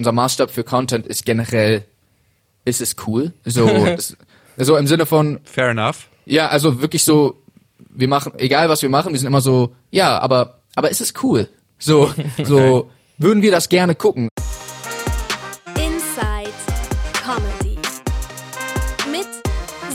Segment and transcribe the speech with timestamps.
[0.00, 1.84] unser Maßstab für Content ist generell,
[2.64, 3.34] ist es cool.
[3.44, 4.16] So, das,
[4.56, 6.08] so im Sinne von, Fair enough.
[6.24, 7.42] ja, also wirklich so,
[7.78, 11.12] wir machen, egal was wir machen, wir sind immer so, ja, aber, aber ist es
[11.22, 11.50] cool?
[11.78, 14.30] So, so, würden wir das gerne gucken?
[15.76, 16.54] Inside
[17.12, 17.76] Comedy
[19.12, 19.28] mit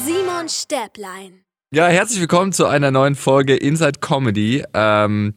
[0.06, 1.42] Simon Stäblein.
[1.74, 5.34] Ja, herzlich willkommen zu einer neuen Folge Inside Comedy, ähm,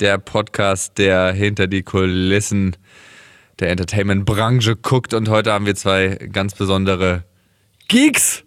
[0.00, 2.76] der Podcast, der hinter die Kulissen
[3.60, 5.14] der Entertainment-Branche guckt.
[5.14, 7.24] Und heute haben wir zwei ganz besondere
[7.88, 8.44] Geeks.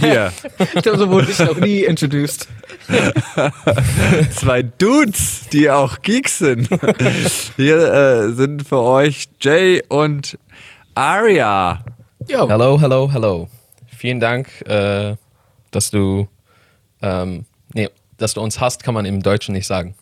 [0.00, 0.32] Hier,
[0.74, 2.48] Ich glaube, so wurde ich noch nie introduced.
[4.34, 6.68] zwei Dudes, die auch Geeks sind.
[7.56, 10.38] Hier äh, sind für euch Jay und
[10.94, 11.84] Aria.
[12.28, 12.48] Jo.
[12.48, 13.48] Hallo, hallo, hallo.
[13.96, 15.16] Vielen Dank, äh,
[15.70, 16.28] dass du,
[17.00, 19.94] ähm, nee, dass du uns hast, kann man im Deutschen nicht sagen.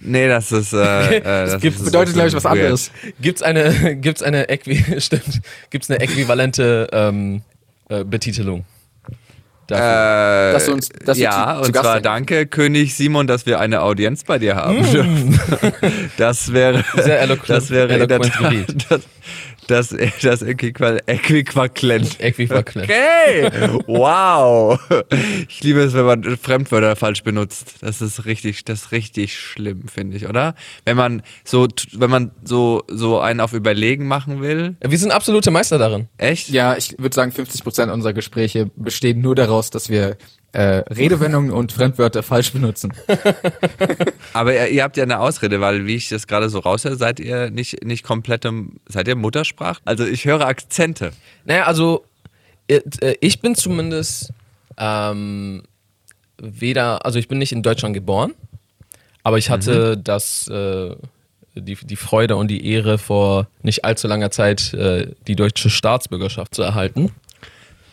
[0.00, 0.72] Nee, das ist.
[0.72, 2.54] Äh, äh, das gibt- ist bedeutet, glaube ich, was weird.
[2.56, 2.90] anderes.
[3.20, 7.42] Gibt's eine, gibt's eine, Äqui stimmt, gibt's eine äquivalente ähm,
[7.88, 8.64] äh, Betitelung?
[9.68, 10.50] Dafür?
[10.50, 14.22] Äh, Dass du uns- dass ja, und zwar danke, König Simon, dass wir eine Audienz
[14.22, 15.40] bei dir haben dürfen.
[16.18, 18.32] Das wäre, Sehr eloquent- das wäre in der eloquent
[18.68, 19.00] Tat, das,
[19.68, 21.02] das, das Äquiqualent.
[21.06, 22.76] Äquivalent.
[22.76, 23.50] Okay,
[23.86, 24.78] wow.
[25.48, 27.76] Ich liebe es, wenn man Fremdwörter falsch benutzt.
[27.80, 30.54] Das ist richtig, das ist richtig schlimm, finde ich, oder?
[30.84, 34.76] Wenn man so, wenn man so, so einen auf Überlegen machen will.
[34.80, 36.08] Wir sind absolute Meister darin.
[36.18, 36.48] Echt?
[36.48, 40.16] Ja, ich würde sagen, 50 Prozent unserer Gespräche bestehen nur daraus, dass wir
[40.56, 42.94] äh, Redewendungen und Fremdwörter falsch benutzen.
[44.32, 47.20] Aber ihr, ihr habt ja eine Ausrede, weil wie ich das gerade so raushöre, seid
[47.20, 49.80] ihr nicht, nicht komplett im, seid ihr Muttersprach?
[49.84, 51.10] Also ich höre Akzente.
[51.44, 52.06] Naja, also
[52.68, 52.80] äh,
[53.20, 54.32] ich bin zumindest
[54.78, 55.64] ähm,
[56.38, 58.32] weder, also ich bin nicht in Deutschland geboren,
[59.24, 60.96] aber ich hatte das, äh,
[61.54, 66.54] die, die Freude und die Ehre vor nicht allzu langer Zeit äh, die deutsche Staatsbürgerschaft
[66.54, 67.12] zu erhalten.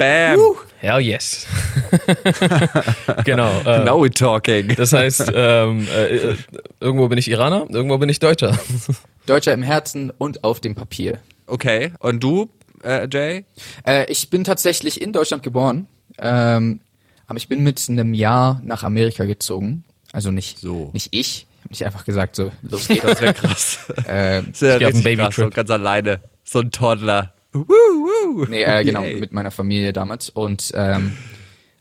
[0.04, 0.38] Bam!
[0.80, 1.48] Hell yes.
[3.24, 3.50] genau.
[3.62, 4.76] Äh, Now we're talking.
[4.76, 6.36] Das heißt, ähm, äh, äh,
[6.82, 8.60] irgendwo bin ich Iraner, irgendwo bin ich Deutscher.
[9.26, 11.20] Deutscher im Herzen und auf dem Papier.
[11.48, 12.50] Okay, und du,
[12.84, 13.46] äh, Jay?
[13.88, 15.88] Äh, ich bin tatsächlich in Deutschland geboren,
[16.18, 16.82] ähm,
[17.28, 19.86] aber ich bin mit einem Jahr nach Amerika gezogen.
[20.12, 20.90] Also nicht, So.
[20.92, 21.48] nicht ich.
[21.48, 23.04] Ich habe nicht einfach gesagt, so, los geht's.
[23.08, 23.80] Das wäre krass.
[24.06, 25.54] ähm, Ist ja Ich auf einen richtig krass, so Babytrip.
[25.56, 26.20] ganz alleine.
[26.44, 27.34] So ein Toddler.
[27.54, 28.46] Woo, woo.
[28.50, 29.20] nee, äh, genau, Yay.
[29.20, 30.30] mit meiner Familie damals.
[30.30, 31.14] Und ähm,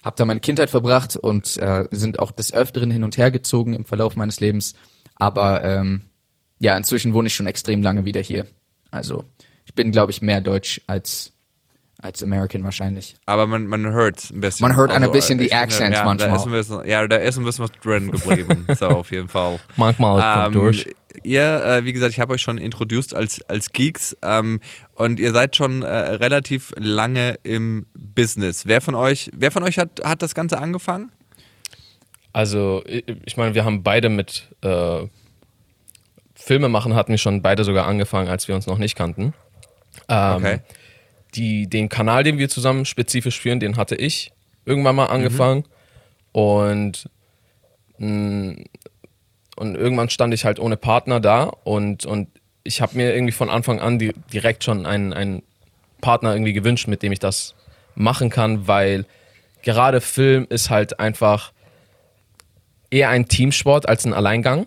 [0.05, 3.75] habe da meine Kindheit verbracht und äh, sind auch des Öfteren hin und her gezogen
[3.75, 4.75] im Verlauf meines Lebens.
[5.17, 6.03] Aber ähm,
[6.59, 8.47] ja, inzwischen wohne ich schon extrem lange wieder hier.
[8.91, 9.25] Also
[9.65, 11.33] ich bin, glaube ich, mehr Deutsch als
[12.03, 13.15] als American wahrscheinlich.
[13.27, 14.67] Aber man, man hört ein bisschen.
[14.67, 16.31] Man hört ein bisschen die Accents ja, manchmal.
[16.31, 18.67] Da ist ein bisschen, ja, da ist ein bisschen was drin geblieben.
[18.77, 19.61] so, auf jeden Fall.
[19.77, 20.95] Manchmal kommt Ähm, durch.
[21.23, 24.61] Ihr, äh, wie gesagt, ich habe euch schon introduced als, als Geeks ähm,
[24.95, 28.67] und ihr seid schon äh, relativ lange im Business.
[28.67, 31.13] Wer von euch, wer von euch hat, hat das Ganze angefangen?
[32.33, 35.07] Also, ich meine, wir haben beide mit äh,
[36.35, 39.35] Filme machen hatten wir schon beide sogar angefangen, als wir uns noch nicht kannten.
[40.09, 40.59] Ähm, Okay.
[41.35, 44.33] die, den Kanal, den wir zusammen spezifisch führen, den hatte ich
[44.65, 45.65] irgendwann mal angefangen.
[46.33, 47.09] Und,
[47.99, 48.65] mh,
[49.57, 52.29] und irgendwann stand ich halt ohne Partner da und, und
[52.65, 55.43] ich habe mir irgendwie von Anfang an di direkt schon einen, einen
[56.01, 57.55] Partner irgendwie gewünscht, mit dem ich das
[57.95, 59.05] machen kann, weil
[59.63, 61.53] gerade Film ist halt einfach
[62.91, 64.67] eher ein Teamsport als ein Alleingang.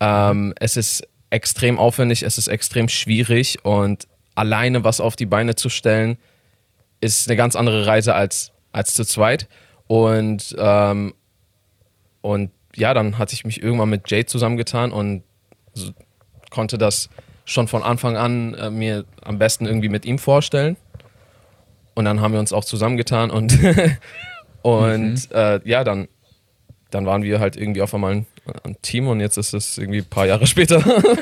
[0.00, 5.56] Ähm, es ist extrem aufwendig, es ist extrem schwierig und alleine was auf die Beine
[5.56, 6.18] zu stellen,
[7.00, 9.48] ist eine ganz andere Reise als, als zu zweit.
[9.86, 11.14] Und, ähm,
[12.20, 15.22] und ja, dann hatte ich mich irgendwann mit Jade zusammengetan und
[15.74, 15.92] so,
[16.50, 17.10] konnte das
[17.44, 20.76] schon von Anfang an äh, mir am besten irgendwie mit ihm vorstellen.
[21.94, 23.58] Und dann haben wir uns auch zusammengetan und,
[24.62, 26.08] und äh, ja, dann,
[26.90, 28.26] dann waren wir halt irgendwie auf einmal ein,
[28.64, 30.82] ein Team und jetzt ist es irgendwie ein paar Jahre später.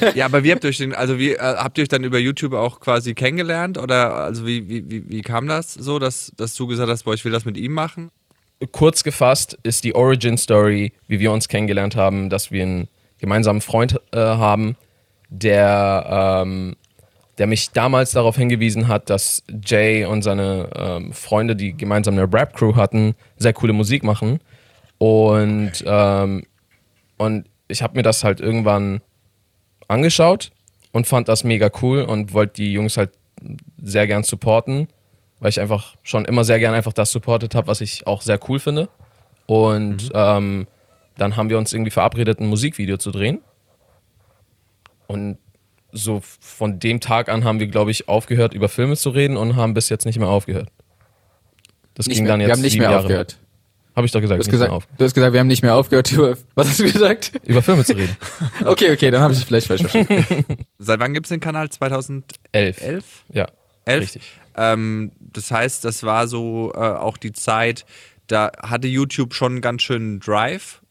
[0.14, 2.18] Ja, aber wie habt ihr euch den, also wie äh, habt ihr euch dann über
[2.18, 6.54] YouTube auch quasi kennengelernt oder also wie, wie, wie, wie kam das so, dass, dass
[6.54, 8.10] du gesagt hast, boah, ich will das mit ihm machen?
[8.72, 13.62] Kurz gefasst ist die Origin Story, wie wir uns kennengelernt haben, dass wir einen gemeinsamen
[13.62, 14.76] Freund äh, haben,
[15.30, 16.76] der, ähm,
[17.38, 22.30] der mich damals darauf hingewiesen hat, dass Jay und seine ähm, Freunde, die gemeinsam eine
[22.30, 24.40] Rap-Crew hatten, sehr coole Musik machen.
[24.98, 26.44] Und, ähm,
[27.16, 29.00] und ich habe mir das halt irgendwann
[29.88, 30.50] angeschaut
[30.92, 33.10] und fand das mega cool und wollte die Jungs halt
[33.82, 34.88] sehr gern supporten,
[35.40, 38.38] weil ich einfach schon immer sehr gern einfach das supportet habe, was ich auch sehr
[38.48, 38.88] cool finde.
[39.46, 40.66] Und ähm,
[41.16, 43.40] dann haben wir uns irgendwie verabredet, ein Musikvideo zu drehen.
[45.06, 45.38] Und
[45.92, 49.56] so von dem Tag an haben wir, glaube ich, aufgehört, über Filme zu reden und
[49.56, 50.68] haben bis jetzt nicht mehr aufgehört.
[51.94, 53.02] Das Nicht ging mehr, dann jetzt wir haben nicht mehr Jahre.
[53.02, 53.38] aufgehört.
[53.96, 54.96] Habe ich doch gesagt, Du hast, nicht mehr gesagt auf.
[54.96, 56.12] du hast gesagt, wir haben nicht mehr aufgehört.
[56.12, 57.32] Über, was hast du gesagt?
[57.44, 58.16] über Filme zu reden.
[58.64, 60.44] Okay, okay, dann habe ich vielleicht falsch verstanden.
[60.78, 61.68] Seit wann gibt es den Kanal?
[61.70, 62.24] 2011?
[62.52, 63.24] Elf.
[63.32, 63.48] Ja,
[63.84, 64.02] Elf?
[64.02, 64.22] richtig.
[64.56, 67.84] Ähm, das heißt, das war so äh, auch die Zeit,
[68.26, 70.82] da hatte YouTube schon einen ganz schönen Drive?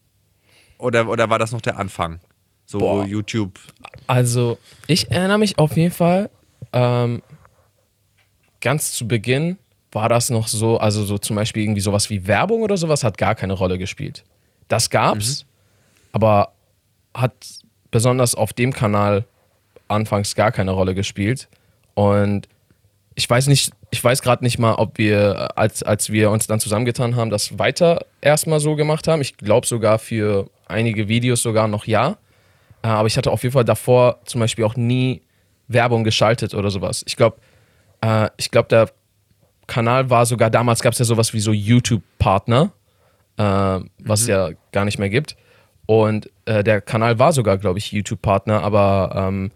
[0.78, 2.20] Oder, oder war das noch der Anfang?
[2.66, 3.06] So Boah.
[3.06, 3.60] YouTube.
[4.08, 4.58] Also,
[4.88, 6.30] ich erinnere mich auf jeden Fall,
[6.72, 7.22] ähm,
[8.62, 9.58] ganz zu Beginn
[9.92, 13.18] war das noch so, also so zum Beispiel irgendwie sowas wie Werbung oder sowas hat
[13.18, 14.24] gar keine Rolle gespielt.
[14.68, 15.46] Das gab's,
[16.12, 16.54] aber
[17.14, 17.34] hat
[17.90, 19.26] besonders auf dem Kanal
[19.88, 21.50] anfangs gar keine Rolle gespielt.
[21.96, 22.48] Und
[23.20, 26.62] ich weiß nicht, ich weiß gerade nicht mal, ob wir, als, als wir uns dann
[26.62, 29.22] zusammengetan haben, das weiter erstmal so gemacht haben.
[29.22, 32.16] Ich glaube sogar für einige Videos sogar noch ja.
[32.82, 35.22] Äh, Aber ich hatte auf jeden Fall davor zum Beispiel auch nie
[35.68, 37.04] Werbung geschaltet oder sowas.
[37.08, 37.36] Ich glaube,
[38.00, 38.90] äh, ich glaube, der
[39.68, 42.72] Kanal war sogar, damals gab es ja sowas wie so YouTube-Partner,
[43.36, 45.36] äh, was ja gar nicht mehr gibt.
[45.86, 49.52] Und äh, der Kanal war sogar, glaube ich, YouTube-Partner, aber ähm,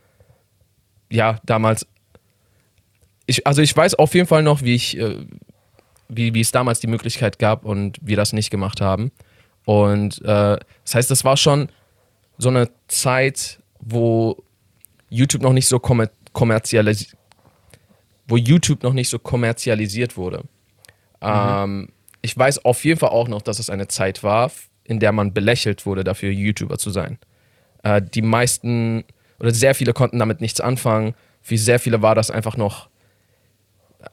[1.10, 1.88] ja, damals.
[3.26, 5.26] Ich, also ich weiß auf jeden Fall noch, wie ich, äh,
[6.10, 9.12] wie, wie es damals die Möglichkeit gab und wir das nicht gemacht haben.
[9.66, 11.70] Und äh, das heißt, das war schon
[12.38, 14.44] so eine Zeit, wo
[15.10, 17.16] YouTube noch nicht so kommer kommerzialisiert,
[18.28, 20.44] wo YouTube noch nicht so kommerzialisiert wurde.
[21.22, 21.90] Ähm,
[22.22, 24.52] ich weiß auf jeden Fall auch noch, dass es eine Zeit war,
[24.84, 27.20] in der man belächelt wurde, dafür YouTuber zu sein.
[27.84, 29.04] Äh, die meisten
[29.40, 31.14] oder sehr viele konnten damit nichts anfangen.
[31.42, 32.90] Für sehr viele war das einfach noch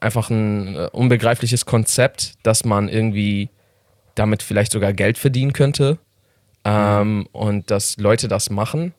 [0.00, 3.50] einfach ein äh, unbegreifliches Konzept, dass man irgendwie
[4.14, 5.98] damit vielleicht sogar Geld verdienen könnte
[6.64, 8.92] ähm, und dass Leute das machen.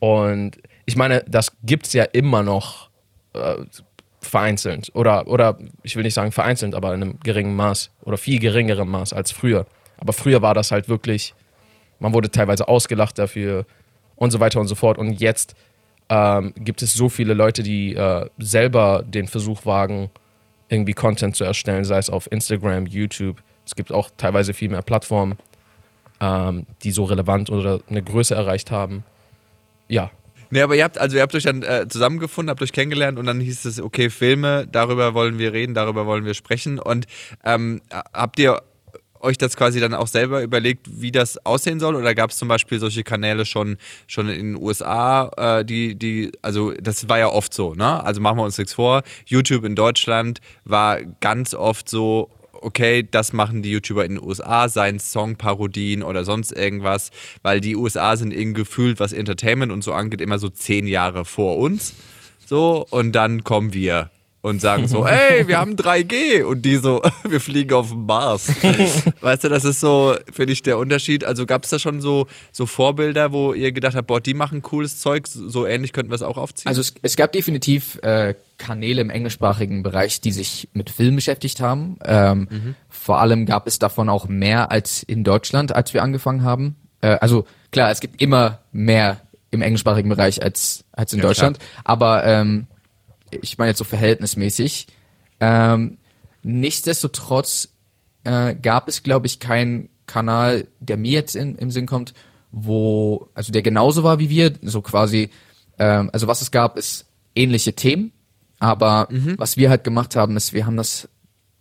[0.00, 2.90] Und ich meine, das gibt es ja immer noch
[3.34, 3.56] äh,
[4.20, 8.38] vereinzelt oder, oder ich will nicht sagen vereinzelt, aber in einem geringen Maß oder viel
[8.38, 9.66] geringerem Maß als früher.
[9.98, 11.34] Aber früher war das halt wirklich,
[11.98, 13.66] man wurde teilweise ausgelacht dafür
[14.16, 14.98] und so weiter und so fort.
[14.98, 15.54] Und jetzt
[16.08, 20.10] ähm, gibt es so viele Leute, die äh, selber den Versuch wagen,
[20.68, 23.42] irgendwie Content zu erstellen, sei es auf Instagram, YouTube.
[23.66, 25.36] Es gibt auch teilweise viel mehr Plattformen,
[26.20, 29.04] ähm, die so relevant oder eine Größe erreicht haben.
[29.88, 30.10] Ja,
[30.50, 33.26] Nee, aber ihr habt, also ihr habt euch dann äh, zusammengefunden, habt euch kennengelernt und
[33.26, 36.78] dann hieß es, okay, Filme, darüber wollen wir reden, darüber wollen wir sprechen.
[36.78, 37.06] Und
[37.44, 37.82] ähm,
[38.14, 38.62] habt ihr
[39.20, 41.94] euch das quasi dann auch selber überlegt, wie das aussehen soll?
[41.94, 43.76] Oder gab es zum Beispiel solche Kanäle schon,
[44.06, 48.02] schon in den USA, äh, die, die, also das war ja oft so, ne?
[48.04, 49.02] Also machen wir uns nichts vor.
[49.26, 54.68] YouTube in Deutschland war ganz oft so, okay, das machen die YouTuber in den USA,
[54.68, 57.10] seien Songparodien oder sonst irgendwas,
[57.42, 61.24] weil die USA sind irgendwie gefühlt, was Entertainment und so angeht, immer so zehn Jahre
[61.24, 61.94] vor uns.
[62.46, 67.02] So, und dann kommen wir und sagen so, ey, wir haben 3G und die so,
[67.28, 68.48] wir fliegen auf den Mars.
[69.20, 71.24] weißt du, das ist so, finde ich, der Unterschied.
[71.24, 74.62] Also gab es da schon so, so Vorbilder, wo ihr gedacht habt, boah, die machen
[74.62, 76.68] cooles Zeug, so ähnlich könnten wir es auch aufziehen?
[76.68, 81.60] Also es, es gab definitiv äh, Kanäle im englischsprachigen Bereich, die sich mit Film beschäftigt
[81.60, 81.98] haben.
[82.04, 86.76] Ähm, Vor allem gab es davon auch mehr als in Deutschland, als wir angefangen haben.
[87.00, 89.20] Äh, also klar, es gibt immer mehr
[89.50, 91.58] im englischsprachigen Bereich als, als in Ja, Deutschland.
[91.84, 92.66] Aber ähm,
[93.30, 94.86] ich meine jetzt so verhältnismäßig.
[95.40, 95.98] Ähm,
[96.42, 97.68] nichtsdestotrotz
[98.24, 102.14] äh, gab es, glaube ich, keinen Kanal, der mir jetzt in, im Sinn kommt,
[102.50, 105.30] wo, also der genauso war wie wir, so quasi,
[105.78, 108.12] ähm, also was es gab, ist ähnliche Themen,
[108.58, 111.08] aber was wir halt gemacht haben, ist, wir haben das,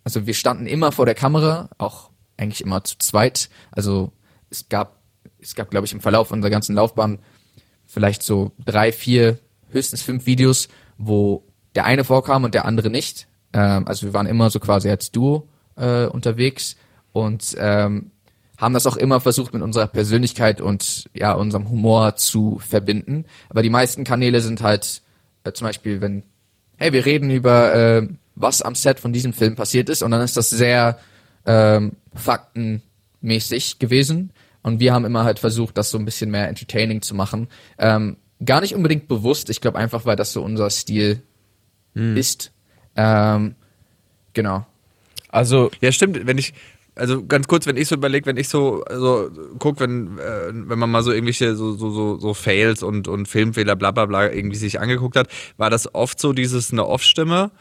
[0.03, 4.11] also wir standen immer vor der Kamera, auch eigentlich immer zu zweit, also
[4.49, 5.01] es gab,
[5.39, 7.19] es gab, glaube ich, im Verlauf unserer ganzen Laufbahn
[7.85, 9.39] vielleicht so drei, vier,
[9.69, 11.43] höchstens fünf Videos, wo
[11.77, 13.27] der eine vorkam und der andere nicht.
[13.53, 16.75] Ähm, also wir waren immer so quasi als Duo äh, unterwegs
[17.11, 18.09] und ähm,
[18.57, 23.25] haben das auch immer versucht mit unserer Persönlichkeit und ja unserem Humor zu verbinden.
[23.49, 25.03] Aber die meisten Kanäle sind halt
[25.43, 26.23] äh, zum Beispiel, wenn
[26.77, 30.21] hey wir reden über äh, was am Set von diesem Film passiert ist und dann
[30.21, 30.97] ist das sehr
[31.45, 34.31] ähm, faktenmäßig gewesen
[34.63, 37.49] und wir haben immer halt versucht, das so ein bisschen mehr entertaining zu machen.
[37.77, 41.21] Ähm, gar nicht unbedingt bewusst, ich glaube einfach, weil das so unser Stil
[41.97, 42.51] ist.
[42.95, 43.55] Ähm,
[44.33, 44.65] genau.
[45.29, 46.25] also Ja, stimmt.
[46.25, 46.53] Wenn ich,
[46.95, 50.79] also ganz kurz, wenn ich so überlege, wenn ich so, so guck, wenn, äh, wenn
[50.79, 54.31] man mal so irgendwelche so, so, so, so Fails und, und Filmfehler, bla bla bla,
[54.31, 55.27] irgendwie sich angeguckt hat,
[55.57, 57.51] war das oft so dieses eine Off-Stimme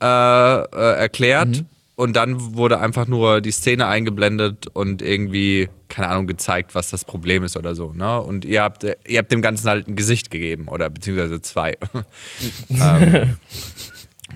[0.00, 6.26] äh, äh, erklärt und dann wurde einfach nur die Szene eingeblendet und irgendwie, keine Ahnung,
[6.26, 7.92] gezeigt, was das Problem ist oder so.
[7.92, 8.20] Ne?
[8.20, 11.76] Und ihr habt, ihr habt dem Ganzen halt ein Gesicht gegeben oder beziehungsweise zwei.
[12.70, 13.36] ähm,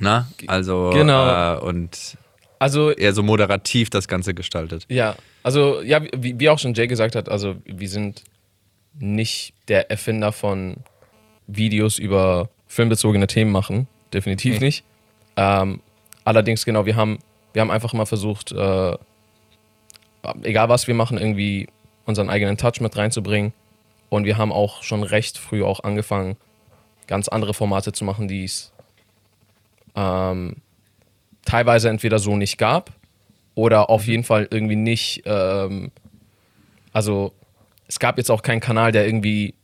[0.01, 0.29] na?
[0.47, 1.57] Also Genau.
[1.57, 2.19] äh, und
[2.59, 4.85] Also eher so moderativ das Ganze gestaltet.
[4.89, 8.23] Ja, also ja, wie, wie auch schon Jay gesagt hat, also wir sind
[8.99, 10.77] nicht der Erfinder von
[11.47, 14.67] Videos über filmbezogene Themen machen, definitiv Nee.
[14.67, 14.85] nicht.
[15.37, 15.81] Ähm,
[16.25, 17.19] allerdings genau, wir haben
[17.57, 18.99] wir haben einfach mal versucht, äh,
[20.43, 21.69] egal was wir machen, irgendwie
[22.05, 23.55] unseren eigenen Touch mit reinzubringen.
[24.11, 26.37] Und wir haben auch schon recht früh auch angefangen,
[27.07, 28.75] ganz andere Formate zu machen, die es
[29.95, 30.57] ähm,
[31.47, 32.93] teilweise entweder so nicht gab
[33.55, 35.23] oder auf jeden Fall irgendwie nicht.
[35.25, 35.93] Ähm,
[36.93, 37.33] also
[37.89, 39.55] es gab jetzt auch keinen Kanal, der irgendwie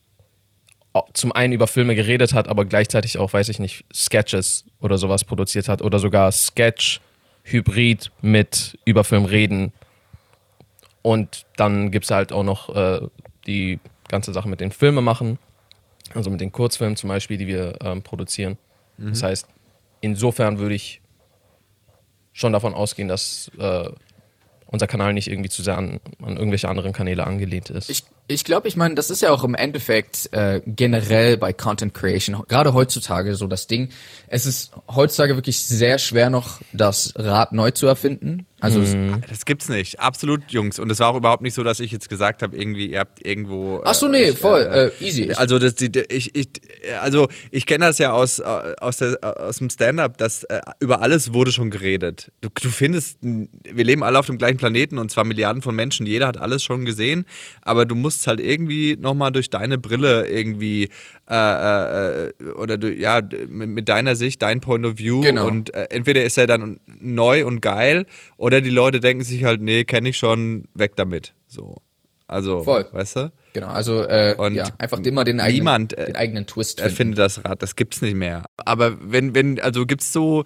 [1.12, 5.24] zum einen über Filme geredet hat, aber gleichzeitig auch, weiß ich nicht, Sketches oder sowas
[5.24, 7.02] produziert hat oder sogar Sketch
[7.42, 9.72] Hybrid mit über Film reden.
[11.02, 13.00] Und dann gibt es halt auch noch äh,
[13.46, 15.38] die ganze Sache mit den Filmen machen,
[16.14, 18.58] also mit den Kurzfilmen zum Beispiel, die wir ähm, produzieren.
[18.98, 19.48] Das heißt,
[20.00, 21.00] insofern würde ich
[22.32, 23.88] schon davon ausgehen, dass äh,
[24.66, 27.90] unser Kanal nicht irgendwie zu sehr an, an irgendwelche anderen Kanäle angelehnt ist.
[27.90, 31.94] Ich, ich glaube, ich meine, das ist ja auch im Endeffekt äh, generell bei Content
[31.94, 33.90] Creation, gerade heutzutage so das Ding.
[34.28, 38.46] Es ist heutzutage wirklich sehr schwer noch, das Rad neu zu erfinden.
[38.62, 38.96] Also es-
[39.28, 40.00] Das gibt's nicht.
[40.00, 40.78] Absolut, Jungs.
[40.78, 43.24] Und es war auch überhaupt nicht so, dass ich jetzt gesagt habe, irgendwie, ihr habt
[43.26, 43.82] irgendwo.
[43.84, 45.32] Ach so, äh, nee, ich, voll, äh, äh, easy.
[45.32, 46.48] Also das, die, ich, ich,
[47.00, 48.42] also ich kenne das ja aus, äh,
[48.80, 52.30] aus, der, aus dem Stand-up, dass äh, über alles wurde schon geredet.
[52.40, 56.06] Du, du findest, wir leben alle auf dem gleichen Planeten und zwar Milliarden von Menschen,
[56.06, 57.26] jeder hat alles schon gesehen,
[57.62, 60.88] aber du musst halt irgendwie nochmal durch deine Brille irgendwie
[61.28, 65.46] äh, äh, äh, oder du, ja, mit, mit deiner Sicht, dein Point of View Genau.
[65.46, 69.60] und äh, entweder ist er dann neu und geil oder die Leute denken sich halt,
[69.60, 71.34] nee, kenne ich schon, weg damit.
[71.46, 71.76] So.
[72.32, 72.86] Also, Voll.
[72.92, 73.32] weißt du?
[73.52, 76.90] genau, also äh, Und ja, einfach immer den eigenen, niemand, äh, den eigenen Twist finden.
[76.90, 78.46] erfindet das Rad, das gibt's nicht mehr.
[78.56, 80.44] Aber wenn, wenn, also gibt's so,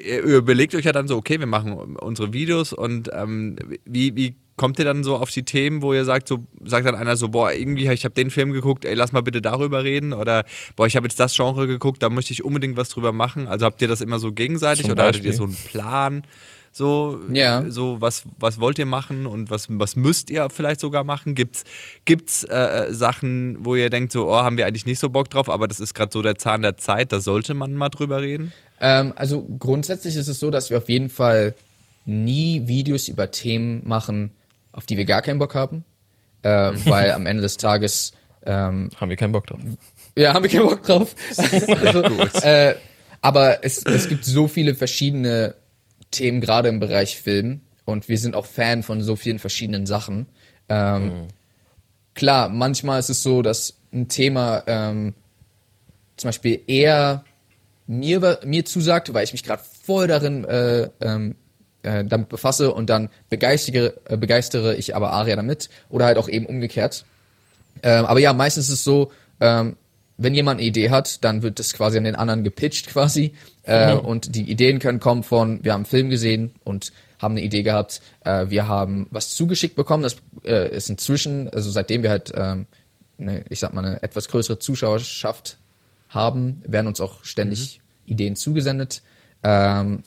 [0.00, 4.36] ihr überlegt euch ja dann so, okay, wir machen unsere Videos und ähm, wie, wie
[4.56, 7.28] kommt ihr dann so auf die Themen, wo ihr sagt, so, sagt dann einer so,
[7.30, 10.44] boah, irgendwie, ich habe den Film geguckt, ey, lass mal bitte darüber reden oder
[10.76, 13.48] boah, ich habe jetzt das Genre geguckt, da möchte ich unbedingt was drüber machen.
[13.48, 15.36] Also habt ihr das immer so gegenseitig Zum oder hattet ihr Beispiel?
[15.36, 16.22] so einen Plan?
[16.78, 17.64] So, Ja.
[17.68, 21.34] so was, was wollt ihr machen und was, was müsst ihr vielleicht sogar machen?
[21.34, 21.64] Gibt's,
[22.04, 25.50] gibt's äh, Sachen, wo ihr denkt, so, oh, haben wir eigentlich nicht so Bock drauf,
[25.50, 28.52] aber das ist gerade so der Zahn der Zeit, da sollte man mal drüber reden?
[28.80, 31.56] Ähm, also grundsätzlich ist es so, dass wir auf jeden Fall
[32.06, 34.30] nie Videos über Themen machen,
[34.70, 35.84] auf die wir gar keinen Bock haben.
[36.42, 38.12] Äh, weil am Ende des Tages
[38.46, 39.58] ähm, Haben wir keinen Bock drauf.
[40.16, 41.14] Ja, haben wir keinen Bock drauf.
[41.36, 42.02] also,
[42.46, 42.74] äh,
[43.20, 45.54] aber es, es gibt so viele verschiedene
[46.10, 47.60] Themen, gerade im Bereich Film.
[47.84, 50.26] Und wir sind auch Fan von so vielen verschiedenen Sachen.
[50.68, 51.28] Ähm,
[52.18, 55.14] Klar, manchmal ist es so, dass ein Thema ähm,
[56.16, 57.24] zum Beispiel eher
[57.86, 61.36] mir, mir zusagt, weil ich mich gerade voll darin äh, ähm,
[61.84, 65.70] äh, damit befasse und dann begeistere, äh, begeistere ich aber Aria damit.
[65.90, 67.04] Oder halt auch eben umgekehrt.
[67.84, 69.76] Ähm, aber ja, meistens ist es so, ähm,
[70.18, 73.34] wenn jemand eine Idee hat, dann wird das quasi an den anderen gepitcht quasi.
[73.62, 77.42] Äh, Und die Ideen können kommen von, wir haben einen Film gesehen und haben eine
[77.42, 80.02] Idee gehabt, äh, wir haben was zugeschickt bekommen.
[80.02, 82.66] Das äh, ist inzwischen, also seitdem wir halt, ähm,
[83.18, 85.58] eine, ich sag mal, eine etwas größere Zuschauerschaft
[86.08, 89.02] haben, werden uns auch ständig Ideen zugesendet.
[89.42, 90.02] Ähm,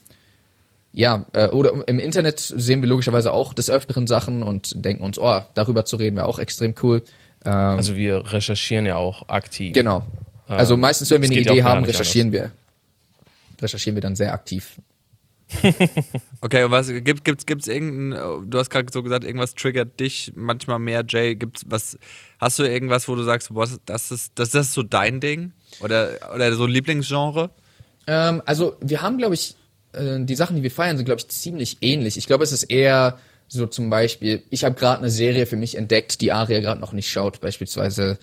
[0.92, 5.18] ja, äh, oder im Internet sehen wir logischerweise auch des Öfteren Sachen und denken uns,
[5.18, 7.02] oh, darüber zu reden wäre auch extrem cool.
[7.44, 9.72] Ähm, Also wir recherchieren ja auch aktiv.
[9.72, 10.04] Genau.
[10.46, 12.52] Also Ähm, meistens, wenn wir eine Idee haben, recherchieren wir.
[13.60, 14.76] Recherchieren wir dann sehr aktiv.
[16.40, 20.32] Okay, und was gibt gibt's gibt's irgendein du hast gerade so gesagt, irgendwas triggert dich
[20.34, 21.98] manchmal mehr, Jay, gibt's was
[22.40, 25.52] hast du irgendwas, wo du sagst, boah, das ist das, das ist so dein Ding
[25.80, 27.50] oder oder so ein Lieblingsgenre?
[28.06, 29.54] Ähm, also wir haben, glaube ich,
[29.92, 32.16] äh, die Sachen, die wir feiern, sind, glaube ich, ziemlich ähnlich.
[32.16, 33.18] Ich glaube, es ist eher
[33.52, 36.94] so zum Beispiel, ich habe gerade eine Serie für mich entdeckt, die Aria gerade noch
[36.94, 37.40] nicht schaut.
[37.40, 38.18] Beispielsweise,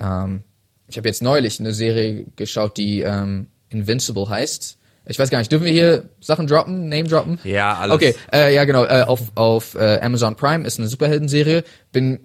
[0.00, 0.42] ähm,
[0.88, 4.78] ich habe jetzt neulich eine Serie geschaut, die ähm, Invincible heißt.
[5.06, 7.38] Ich weiß gar nicht, dürfen wir hier Sachen droppen, Name droppen?
[7.44, 7.94] Ja, alles.
[7.94, 11.62] Okay, äh, ja genau, äh, auf, auf äh, Amazon Prime ist eine Superhelden-Serie.
[11.92, 12.20] Bin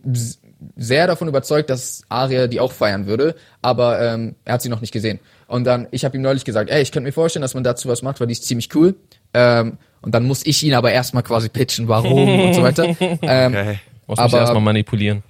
[0.75, 4.81] sehr davon überzeugt, dass Aria die auch feiern würde, aber ähm, er hat sie noch
[4.81, 5.19] nicht gesehen.
[5.47, 7.89] Und dann, ich habe ihm neulich gesagt, ey, ich könnte mir vorstellen, dass man dazu
[7.89, 8.95] was macht, weil die ist ziemlich cool.
[9.35, 12.83] Ähm, und dann muss ich ihn aber erstmal quasi pitchen, warum und so weiter.
[13.21, 13.79] Ähm, Okay.
[14.07, 15.21] Muss mich Aber- erstmal manipulieren.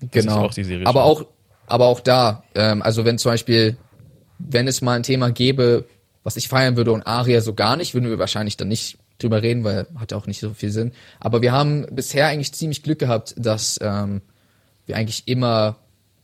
[0.00, 0.44] dass genau.
[0.44, 1.24] auch die Serie aber auch,
[1.66, 3.76] aber auch da, ähm, also wenn zum Beispiel,
[4.38, 5.86] wenn es mal ein Thema gäbe,
[6.24, 9.42] was ich feiern würde und Aria so gar nicht, würden wir wahrscheinlich dann nicht drüber
[9.42, 10.92] reden, weil hat auch nicht so viel Sinn.
[11.20, 14.20] Aber wir haben bisher eigentlich ziemlich Glück gehabt, dass ähm,
[14.86, 15.76] wir eigentlich immer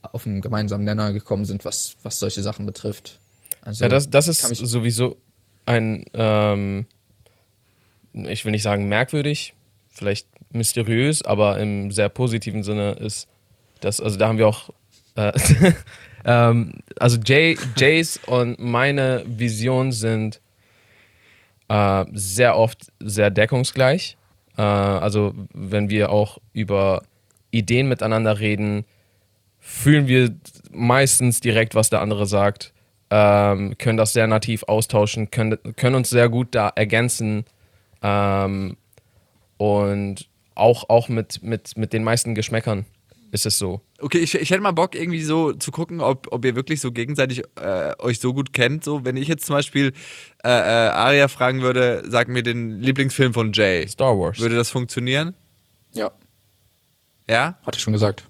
[0.02, 3.18] auf einen gemeinsamen Nenner gekommen sind, was, was solche Sachen betrifft.
[3.62, 5.16] Also, Ja, das, das ist mich- sowieso
[5.64, 6.84] ein, ähm,
[8.14, 9.54] ich will nicht sagen merkwürdig,
[9.90, 13.28] vielleicht mysteriös, aber im sehr positiven Sinne ist
[13.80, 14.70] das, also da haben wir auch,
[15.16, 15.32] äh,
[16.24, 20.40] ähm, also Jay, Jays und meine Vision sind
[21.68, 24.16] äh, sehr oft sehr deckungsgleich.
[24.56, 27.02] Äh, also wenn wir auch über
[27.50, 28.84] Ideen miteinander reden,
[29.58, 30.34] fühlen wir
[30.70, 32.72] meistens direkt, was der andere sagt,
[33.10, 37.44] ähm, können das sehr nativ austauschen, können, können uns sehr gut da ergänzen
[38.04, 38.76] ähm,
[39.56, 42.84] und auch, auch mit, mit, mit den meisten Geschmäckern
[43.32, 43.80] ist es so.
[43.98, 46.92] Okay, ich, ich hätte mal Bock, irgendwie so zu gucken, ob, ob ihr wirklich so
[46.92, 48.84] gegenseitig äh, euch so gut kennt.
[48.84, 49.92] So, wenn ich jetzt zum Beispiel
[50.44, 50.52] äh, äh,
[50.90, 53.88] Aria fragen würde, sag mir den Lieblingsfilm von Jay.
[53.88, 54.38] Star Wars.
[54.38, 55.34] Würde das funktionieren?
[55.92, 56.12] ja,
[57.28, 57.58] Ja?
[57.66, 58.28] hatte ich schon gesagt.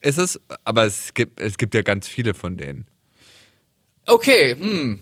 [0.00, 0.40] Ist es?
[0.64, 2.86] Aber es gibt, es gibt ja ganz viele von denen.
[4.06, 4.98] Okay, hm.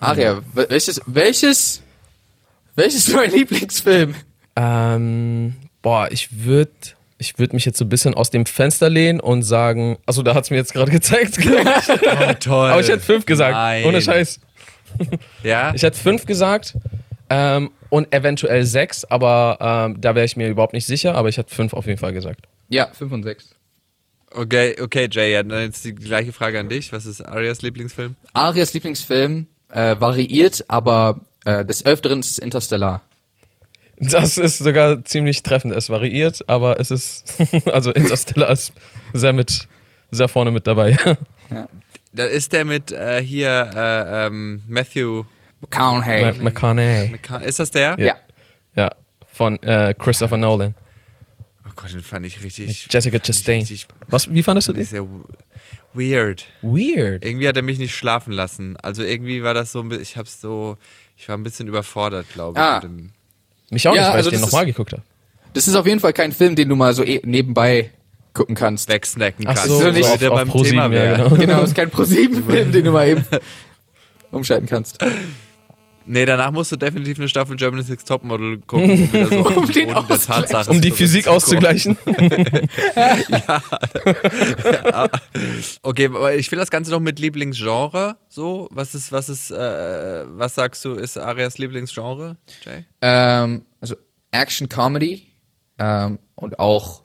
[0.00, 1.82] Aria, wel- welches, welches,
[2.76, 4.14] welches ist mein Lieblingsfilm?
[4.56, 6.72] Ähm, boah, ich würde
[7.18, 10.34] ich würd mich jetzt so ein bisschen aus dem Fenster lehnen und sagen, also da
[10.34, 11.38] hat es mir jetzt gerade gezeigt.
[11.46, 12.70] Oh, toll.
[12.70, 13.84] Aber ich hätte fünf gesagt, Nein.
[13.84, 14.40] ohne Scheiß.
[15.42, 15.72] Ja?
[15.74, 16.76] Ich hätte fünf gesagt
[17.30, 21.38] ähm, und eventuell sechs, aber ähm, da wäre ich mir überhaupt nicht sicher, aber ich
[21.38, 22.46] hätte fünf auf jeden Fall gesagt.
[22.68, 23.50] Ja, 5 und 6.
[24.30, 26.92] Okay, okay, Jay, ja, dann jetzt die gleiche Frage an dich.
[26.92, 28.16] Was ist Arias Lieblingsfilm?
[28.32, 33.02] Arias Lieblingsfilm äh, variiert, aber äh, des Öfteren ist es Interstellar.
[33.98, 35.74] Das ist sogar ziemlich treffend.
[35.74, 37.24] Es variiert, aber es ist,
[37.72, 38.72] also Interstellar ist
[39.12, 39.68] sehr mit,
[40.10, 40.96] sehr vorne mit dabei.
[42.16, 45.24] Da ist der mit äh, hier äh, ähm, Matthew.
[45.60, 46.32] McConaughey.
[46.40, 47.12] McConaughey.
[47.12, 47.96] McCona- Ist das der?
[47.98, 48.14] Ja.
[48.76, 48.92] Ja,
[49.32, 50.76] von äh, Christopher Nolan.
[51.66, 52.86] Oh Gott, den fand ich richtig.
[52.88, 53.60] Jessica Chastain.
[53.62, 54.84] richtig- Was, wie fandest du den?
[54.84, 55.04] sehr
[55.92, 56.46] weird.
[56.62, 57.24] Weird.
[57.24, 58.76] Irgendwie hat er mich nicht schlafen lassen.
[58.76, 60.76] Also irgendwie war das so ein bisschen, ich hab's so,
[61.16, 62.64] ich war ein bisschen überfordert, glaube ich.
[62.64, 62.74] Ah.
[62.76, 63.10] mit dem-
[63.70, 65.02] Mich auch Ja, nicht, weil also ich den nochmal geguckt habe.
[65.54, 67.90] Das ist auf jeden Fall kein Film, den du mal so eh nebenbei
[68.32, 68.88] gucken kannst.
[68.88, 69.68] wegsnacken Ach kannst.
[69.68, 71.18] so, so nicht wieder auf, beim auf Thema ProSieben, wäre.
[71.18, 71.36] ja, genau.
[71.36, 73.24] Genau, ist kein Pro-7-Film, den du mal eben
[74.32, 74.98] umschalten kannst.
[76.06, 79.92] Nee, danach musst du definitiv eine Staffel Germany's Next Topmodel gucken, um so Um den
[79.92, 80.90] Boden der Tatsache Um die.
[80.90, 81.96] Physik auszugleichen.
[85.82, 88.16] Okay, aber ich will das Ganze noch mit Lieblingsgenre.
[88.28, 92.84] So, was ist, was ist, äh, was sagst du, ist Arias Lieblingsgenre, Jay?
[93.00, 93.96] Ähm, also
[94.30, 95.26] Action-Comedy
[95.78, 97.02] ähm, und auch,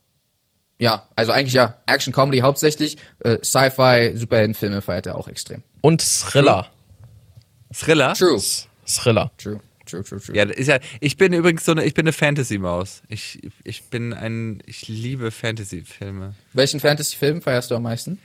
[0.79, 2.97] ja, also eigentlich ja, Action-Comedy hauptsächlich.
[3.23, 5.63] Äh, Sci-Fi, Superheldenfilme feiert er auch extrem.
[5.81, 6.67] Und Thriller.
[7.73, 8.13] Thriller?
[8.13, 8.41] True.
[8.97, 9.31] Thriller.
[9.37, 10.35] True, true, true, true.
[10.35, 13.03] Ja, das ist ja, ich bin übrigens so eine, ich bin eine Fantasy-Maus.
[13.07, 16.35] Ich, ich bin ein, ich liebe Fantasy-Filme.
[16.53, 18.19] Welchen Fantasy-Film feierst du am meisten?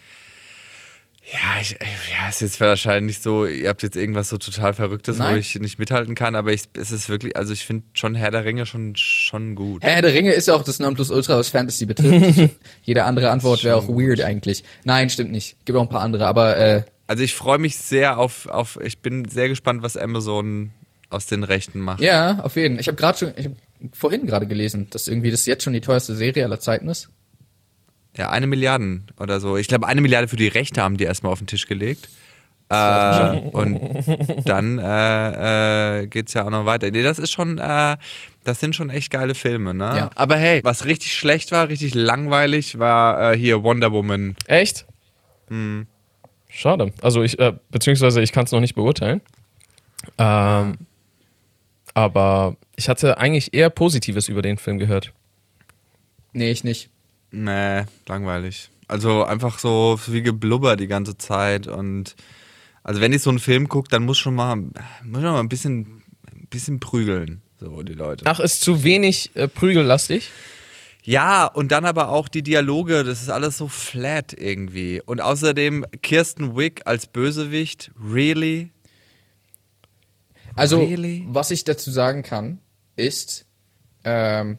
[1.33, 5.35] Ja, ich, ja, es ist wahrscheinlich so, ihr habt jetzt irgendwas so total Verrücktes, Nein.
[5.35, 8.31] wo ich nicht mithalten kann, aber ich, es ist wirklich, also ich finde schon Herr
[8.31, 9.83] der Ringe schon, schon gut.
[9.83, 12.51] Herr der Ringe ist ja auch das Nonplusultra, was Fantasy betrifft.
[12.83, 14.65] Jede andere Antwort wäre auch weird eigentlich.
[14.85, 15.57] Nein, stimmt nicht.
[15.65, 18.99] Gibt auch ein paar andere, aber äh, Also ich freue mich sehr auf, auf, ich
[18.99, 20.71] bin sehr gespannt, was Amazon
[21.11, 22.01] aus den Rechten macht.
[22.01, 22.79] ja, auf jeden.
[22.79, 23.53] Ich habe gerade schon, ich hab
[23.93, 27.09] vorhin gerade gelesen, dass irgendwie das jetzt schon die teuerste Serie aller Zeiten ist.
[28.17, 29.57] Ja, eine Milliarden oder so.
[29.57, 32.09] Ich glaube, eine Milliarde für die Rechte haben die erstmal auf den Tisch gelegt.
[32.69, 33.81] Äh, und
[34.47, 36.91] dann äh, äh, geht's ja auch noch weiter.
[36.91, 37.97] Nee, das ist schon, äh,
[38.45, 39.85] das sind schon echt geile Filme, ne?
[39.97, 40.11] Ja.
[40.15, 44.37] Aber hey, was richtig schlecht war, richtig langweilig, war äh, hier Wonder Woman.
[44.47, 44.87] Echt?
[46.55, 46.93] Schade.
[47.03, 49.21] Also ich, äh, beziehungsweise ich kann es noch nicht beurteilen.
[50.19, 50.79] Ähm,
[51.95, 55.13] aber ich hatte eigentlich eher Positives über den Film gehört.
[56.33, 56.91] Nee, ich nicht.
[57.33, 58.71] Nee, langweilig.
[58.87, 62.15] Also einfach so wie Geblubber die ganze Zeit und
[62.85, 65.49] also wenn ich so einen Film gucke, dann muss schon mal, muss schon mal ein
[65.49, 68.27] bisschen, ein bisschen prügeln, so die Leute.
[68.29, 70.31] Ach, ist zu wenig äh, prügellastig?
[71.07, 75.03] Ja, und dann aber auch die Dialoge, das ist alles so flat irgendwie.
[75.05, 78.71] Und außerdem Kirsten Wick als Bösewicht, really?
[80.57, 81.25] Also, Really?
[81.29, 82.59] was ich dazu sagen kann,
[82.97, 83.45] ist,
[84.05, 84.57] ähm,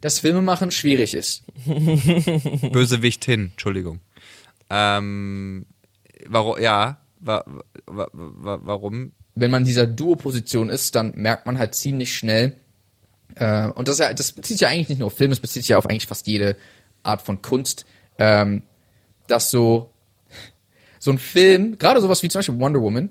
[0.00, 1.44] dass Filmemachen schwierig ist.
[2.72, 4.00] Bösewichtin, Entschuldigung.
[4.68, 5.64] Ähm,
[6.26, 7.44] warum, ja, wa,
[7.86, 9.12] wa, wa, warum?
[9.36, 12.56] Wenn man in dieser Duo-Position ist, dann merkt man halt ziemlich schnell,
[13.36, 15.62] äh, und das, ja, das bezieht sich ja eigentlich nicht nur auf Film, es bezieht
[15.62, 16.56] sich ja auf eigentlich fast jede
[17.02, 17.86] Art von Kunst,
[18.18, 18.62] ähm,
[19.26, 19.90] dass so,
[20.98, 23.10] so ein Film, gerade sowas wie zum Beispiel Wonder Woman,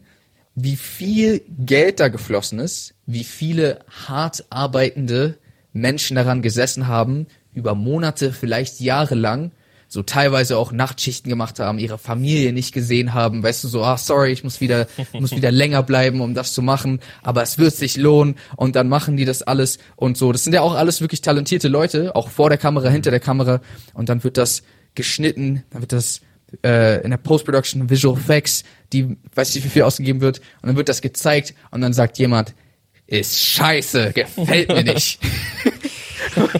[0.55, 5.37] wie viel Geld da geflossen ist, wie viele hart arbeitende
[5.73, 9.51] Menschen daran gesessen haben, über Monate, vielleicht Jahre lang,
[9.89, 13.97] so teilweise auch Nachtschichten gemacht haben, ihre Familie nicht gesehen haben, weißt du, so, ah,
[13.97, 17.75] sorry, ich muss wieder, muss wieder länger bleiben, um das zu machen, aber es wird
[17.75, 20.31] sich lohnen und dann machen die das alles und so.
[20.31, 23.61] Das sind ja auch alles wirklich talentierte Leute, auch vor der Kamera, hinter der Kamera.
[23.93, 24.61] Und dann wird das
[24.93, 26.21] geschnitten, dann wird das
[26.63, 30.37] äh, in der Post-Production Visual Effects, die weiß nicht wie viel ausgegeben wird.
[30.61, 32.53] Und dann wird das gezeigt und dann sagt jemand,
[33.07, 35.19] ist scheiße, gefällt mir nicht.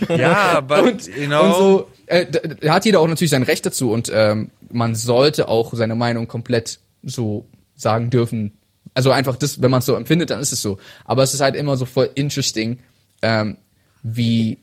[0.09, 3.43] Ja, aber und, you know, und so, äh, da, da hat jeder auch natürlich sein
[3.43, 7.45] Recht dazu und ähm, man sollte auch seine Meinung komplett so
[7.75, 8.57] sagen dürfen.
[8.95, 10.79] Also einfach das, wenn man es so empfindet, dann ist es so.
[11.05, 12.79] Aber es ist halt immer so voll interesting,
[13.21, 13.57] ähm,
[14.01, 14.57] wie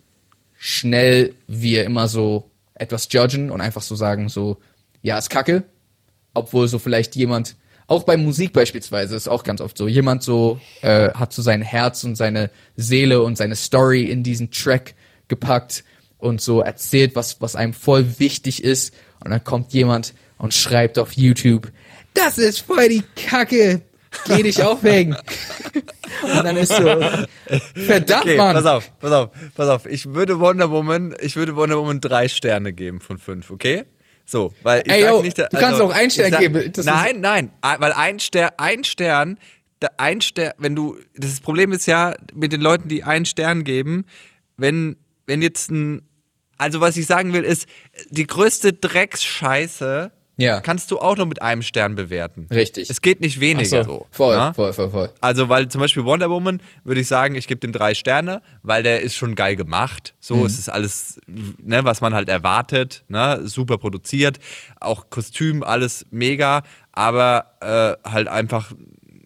[0.59, 4.59] schnell wir immer so etwas judgen und einfach so sagen, so,
[5.03, 5.63] ja, ist kacke,
[6.35, 7.55] obwohl so vielleicht jemand,
[7.87, 11.63] auch bei Musik beispielsweise, ist auch ganz oft so, jemand so äh, hat so sein
[11.63, 14.95] Herz und seine Seele und seine Story in diesen Track
[15.29, 15.85] gepackt
[16.27, 20.99] und so erzählt, was, was einem voll wichtig ist und dann kommt jemand und schreibt
[20.99, 21.71] auf YouTube,
[22.15, 23.83] das ist voll die Kacke,
[24.27, 25.17] geh dich aufhängen.
[26.23, 26.83] und dann ist so,
[27.75, 28.55] verdammt, okay, Mann.
[28.55, 29.87] pass auf, pass auf, pass auf.
[29.87, 33.85] Ich würde Wonder Woman, ich würde Wonder Woman drei Sterne geben von fünf, okay?
[34.25, 36.85] So, weil ich Ey, sag yo, nicht, du kannst auch einen Stern sag- geben, das
[36.85, 39.39] nein, nein, ein- weil ein Stern, ein Stern,
[39.99, 44.05] ein Stern, wenn du, das Problem ist ja mit den Leuten, die einen Stern geben,
[44.57, 46.03] wenn, wenn jetzt ein,
[46.59, 47.69] also was ich sagen will, ist,
[48.11, 50.61] die größte Drecksscheiße Ja.
[50.61, 52.47] kannst du auch nur mit einem Stern bewerten.
[52.53, 52.91] Richtig.
[52.91, 54.07] Es geht nicht weniger so, so.
[54.11, 54.53] voll, ne?
[54.55, 55.11] voll, voll, voll.
[55.21, 58.83] Also, weil zum Beispiel Wonder Woman würde ich sagen, ich gebe dem drei Sterne, weil
[58.83, 60.15] der ist schon geil gemacht.
[60.21, 64.39] So, es ist alles, ne, was man halt erwartet, ne, super produziert,
[64.81, 68.73] auch Kostüm, alles mega, aber äh, halt einfach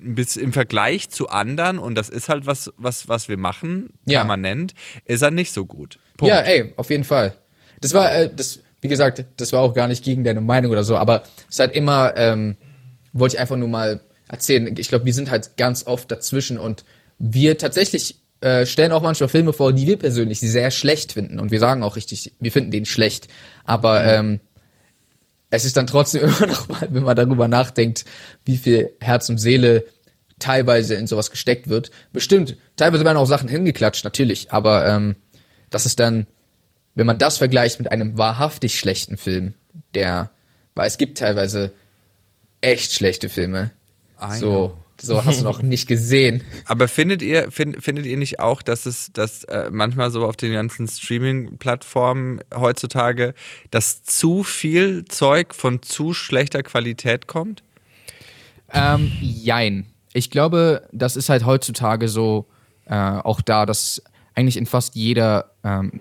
[0.00, 4.20] bisschen im Vergleich zu anderen, und das ist halt was, was, was wir machen, Ja.
[4.20, 5.98] permanent, ist er nicht so gut.
[6.16, 6.32] Punkt.
[6.34, 7.34] Ja, ey, auf jeden Fall.
[7.80, 10.84] Das war, äh, das, wie gesagt, das war auch gar nicht gegen deine Meinung oder
[10.84, 12.56] so, aber es hat immer, ähm,
[13.12, 14.74] wollte ich einfach nur mal erzählen.
[14.78, 16.84] Ich glaube, wir sind halt ganz oft dazwischen und
[17.18, 21.50] wir tatsächlich äh, stellen auch manchmal Filme vor, die wir persönlich sehr schlecht finden und
[21.50, 23.28] wir sagen auch richtig, wir finden den schlecht,
[23.64, 24.40] aber ähm,
[25.50, 28.04] es ist dann trotzdem immer noch mal, wenn man darüber nachdenkt,
[28.44, 29.84] wie viel Herz und Seele
[30.38, 31.90] teilweise in sowas gesteckt wird.
[32.12, 35.16] Bestimmt, teilweise werden auch Sachen hingeklatscht, natürlich, aber ähm,
[35.68, 36.26] das ist dann,
[36.94, 39.54] wenn man das vergleicht mit einem wahrhaftig schlechten Film,
[39.94, 40.30] der,
[40.74, 41.72] weil es gibt teilweise
[42.60, 43.70] echt schlechte Filme.
[44.20, 46.42] I So, so hast du noch nicht gesehen.
[46.66, 50.36] Aber findet ihr, find, findet ihr nicht auch, dass es, dass äh, manchmal so auf
[50.36, 53.34] den ganzen Streaming-Plattformen heutzutage,
[53.70, 57.62] dass zu viel Zeug von zu schlechter Qualität kommt?
[58.72, 59.86] Ähm, jein.
[60.12, 62.46] Ich glaube, das ist halt heutzutage so
[62.86, 64.02] äh, auch da, dass
[64.34, 66.00] eigentlich in fast jeder, ähm,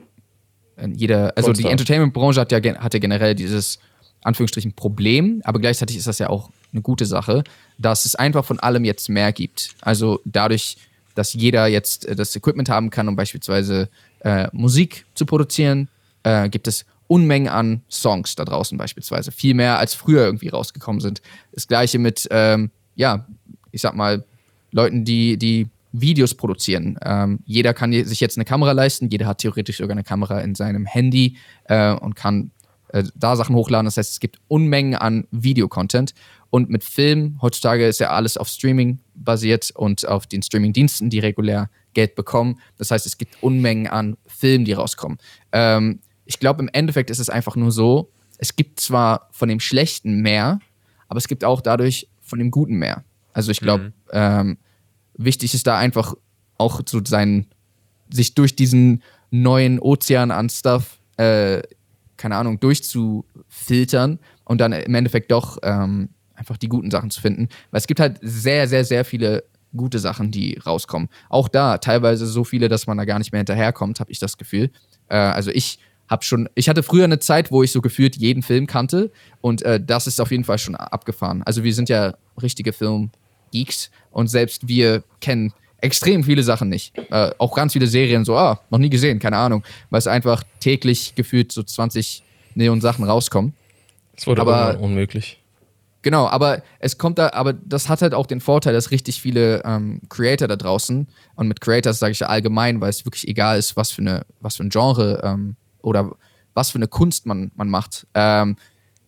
[0.95, 1.71] jeder, also die Kunstform.
[1.71, 3.79] Entertainment-Branche hat ja gen- hatte generell dieses
[4.21, 7.43] Anführungsstrichen Problem, aber gleichzeitig ist das ja auch eine gute Sache,
[7.77, 9.75] dass es einfach von allem jetzt mehr gibt.
[9.81, 10.77] Also dadurch,
[11.15, 15.89] dass jeder jetzt äh, das Equipment haben kann, um beispielsweise äh, Musik zu produzieren,
[16.23, 19.31] äh, gibt es Unmengen an Songs da draußen beispielsweise.
[19.31, 21.21] Viel mehr als früher irgendwie rausgekommen sind.
[21.51, 23.25] Das gleiche mit, ähm, ja,
[23.71, 24.23] ich sag mal,
[24.71, 26.99] Leuten, die, die Videos produzieren.
[27.03, 30.53] Ähm, jeder kann sich jetzt eine Kamera leisten, jeder hat theoretisch sogar eine Kamera in
[30.53, 32.51] seinem Handy äh, und kann
[32.89, 33.85] äh, da Sachen hochladen.
[33.85, 36.13] Das heißt, es gibt Unmengen an Videocontent.
[36.49, 41.19] Und mit Film, heutzutage ist ja alles auf Streaming basiert und auf den Streamingdiensten, die
[41.19, 42.59] regulär Geld bekommen.
[42.77, 45.17] Das heißt, es gibt Unmengen an Filmen, die rauskommen.
[45.51, 49.59] Ähm, ich glaube, im Endeffekt ist es einfach nur so, es gibt zwar von dem
[49.59, 50.59] Schlechten mehr,
[51.07, 53.03] aber es gibt auch dadurch von dem Guten mehr.
[53.33, 54.57] Also ich glaube, ähm,
[55.17, 56.15] wichtig ist da einfach
[56.57, 57.47] auch so sein,
[58.09, 61.61] sich durch diesen neuen Ozean an Stuff, äh,
[62.17, 67.49] keine Ahnung, durchzufiltern und dann im Endeffekt doch ähm, einfach die guten Sachen zu finden.
[67.71, 69.43] Weil es gibt halt sehr, sehr, sehr viele
[69.75, 71.09] gute Sachen, die rauskommen.
[71.29, 74.37] Auch da teilweise so viele, dass man da gar nicht mehr hinterherkommt, habe ich das
[74.37, 74.71] Gefühl.
[75.09, 75.77] Äh, also ich
[76.09, 79.61] habe schon, ich hatte früher eine Zeit, wo ich so gefühlt jeden Film kannte und
[79.61, 81.43] äh, das ist auf jeden Fall schon abgefahren.
[81.43, 86.97] Also wir sind ja richtige Film-Geeks und selbst wir kennen extrem viele Sachen nicht.
[87.11, 90.43] Äh, auch ganz viele Serien so, ah, noch nie gesehen, keine Ahnung, weil es einfach
[90.59, 92.23] täglich gefühlt so 20
[92.55, 93.53] Millionen Sachen rauskommen.
[94.17, 95.38] Es wurde Aber- aber unmöglich.
[96.01, 99.61] Genau, aber es kommt da, aber das hat halt auch den Vorteil, dass richtig viele
[99.65, 103.59] ähm, Creator da draußen und mit Creators sage ich ja allgemein, weil es wirklich egal
[103.59, 106.11] ist, was für eine, was für ein Genre ähm, oder
[106.53, 108.55] was für eine Kunst man, man macht, ähm,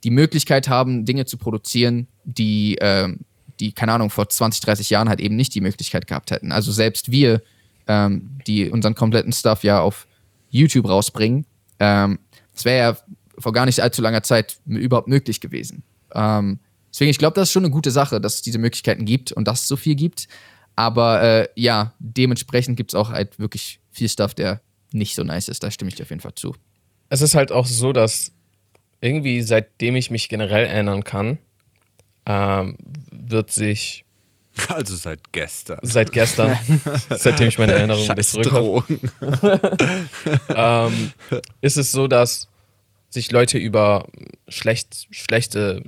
[0.03, 3.19] die Möglichkeit haben, Dinge zu produzieren, die, ähm,
[3.59, 6.51] die, keine Ahnung, vor 20, 30 Jahren halt eben nicht die Möglichkeit gehabt hätten.
[6.51, 7.41] Also selbst wir,
[7.87, 10.07] ähm, die unseren kompletten Stuff ja auf
[10.49, 11.45] YouTube rausbringen,
[11.79, 12.19] ähm,
[12.53, 12.97] das wäre ja
[13.37, 15.83] vor gar nicht allzu langer Zeit überhaupt möglich gewesen.
[16.13, 16.59] Ähm,
[16.91, 19.47] deswegen, ich glaube, das ist schon eine gute Sache, dass es diese Möglichkeiten gibt und
[19.47, 20.27] dass es so viel gibt.
[20.75, 25.47] Aber äh, ja, dementsprechend gibt es auch halt wirklich viel Stuff, der nicht so nice
[25.47, 25.63] ist.
[25.63, 26.55] Da stimme ich dir auf jeden Fall zu.
[27.09, 28.31] Es ist halt auch so, dass
[29.01, 31.39] irgendwie seitdem ich mich generell erinnern kann,
[32.25, 32.77] ähm,
[33.11, 34.05] wird sich
[34.67, 35.79] Also seit gestern.
[35.81, 36.57] seit gestern,
[37.09, 38.83] seitdem ich meine Erinnerung wieder
[40.55, 41.11] ähm,
[41.61, 42.47] ist es so, dass
[43.09, 44.07] sich Leute über
[44.47, 45.83] schlecht, schlechte,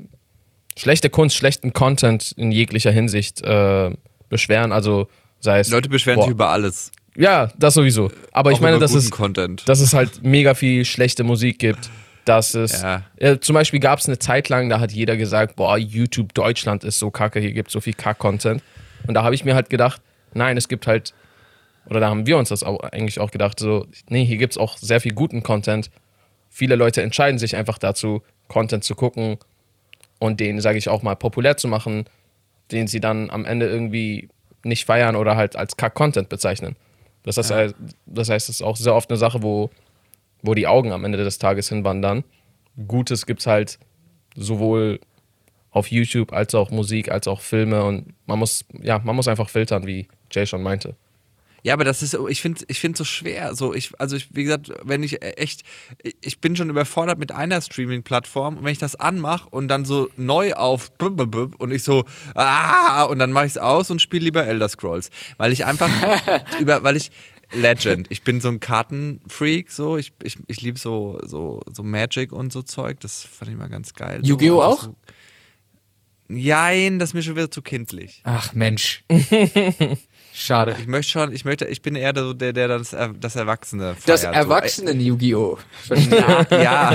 [0.77, 3.91] schlechte Kunst, schlechten Content in jeglicher Hinsicht äh,
[4.29, 4.71] beschweren.
[4.71, 5.07] Also
[5.39, 5.69] sei es.
[5.69, 6.91] Leute beschweren Boah, sich über alles.
[7.15, 8.12] Ja, das sowieso.
[8.31, 9.67] Aber ich Auch meine, über dass es, Content.
[9.69, 11.89] dass es halt mega viel schlechte Musik gibt.
[12.25, 12.81] Dass es.
[12.81, 13.03] Ja.
[13.19, 16.83] Ja, zum Beispiel gab es eine Zeit lang, da hat jeder gesagt, boah, YouTube Deutschland
[16.83, 18.63] ist so kacke, hier gibt es so viel Kack-Content.
[19.05, 20.01] Und da habe ich mir halt gedacht,
[20.33, 21.13] nein, es gibt halt,
[21.86, 24.57] oder da haben wir uns das auch eigentlich auch gedacht, so, nee, hier gibt es
[24.57, 25.91] auch sehr viel guten Content.
[26.49, 29.38] Viele Leute entscheiden sich einfach dazu, Content zu gucken
[30.23, 32.05] und den, sage ich auch mal, populär zu machen,
[32.71, 34.29] den sie dann am Ende irgendwie
[34.63, 36.77] nicht feiern oder halt als Kack-Content bezeichnen.
[37.23, 37.73] Das heißt, äh,
[38.05, 39.69] das heißt, es ist auch sehr oft eine Sache, wo,
[40.41, 42.23] wo die Augen am Ende des Tages hinwandern.
[42.88, 43.79] Gutes gibt es halt
[44.33, 45.01] sowohl
[45.71, 49.49] auf YouTube als auch Musik, als auch Filme und man muss, ja, man muss einfach
[49.49, 50.95] filtern, wie Jay schon meinte.
[51.63, 53.56] Ja, aber das ist, ich finde ich finde so schwer.
[53.56, 55.63] So, ich, also ich, wie gesagt, wenn ich echt,
[56.21, 60.10] ich bin schon überfordert mit einer Streaming-Plattform und wenn ich das anmache und dann so
[60.17, 60.91] neu auf
[61.58, 62.04] und ich so,
[62.36, 65.10] ah, und dann mache ich es aus und spiele lieber Elder Scrolls.
[65.38, 65.89] Weil ich einfach
[66.60, 67.12] über, weil ich,
[67.54, 68.08] Legend.
[68.10, 69.97] Ich bin so ein Kartenfreak, so.
[69.97, 72.99] Ich, ich, ich liebe so, so, so Magic und so Zeug.
[73.02, 74.21] Das fand ich mal ganz geil.
[74.23, 74.62] Yu-Gi-Oh!
[74.62, 74.84] Auch?
[74.84, 74.95] So,
[76.30, 78.21] Jein, das ist mir schon wieder zu kindlich.
[78.23, 79.04] Ach Mensch.
[80.36, 80.76] Schade.
[80.80, 83.93] Ich möchte schon, ich möchte, ich bin eher so der, der das, Er- das Erwachsene
[83.93, 84.10] feiert.
[84.10, 84.28] Das so.
[84.28, 85.60] Erwachsenen-Yu-Gi-Oh!
[86.50, 86.91] Ja,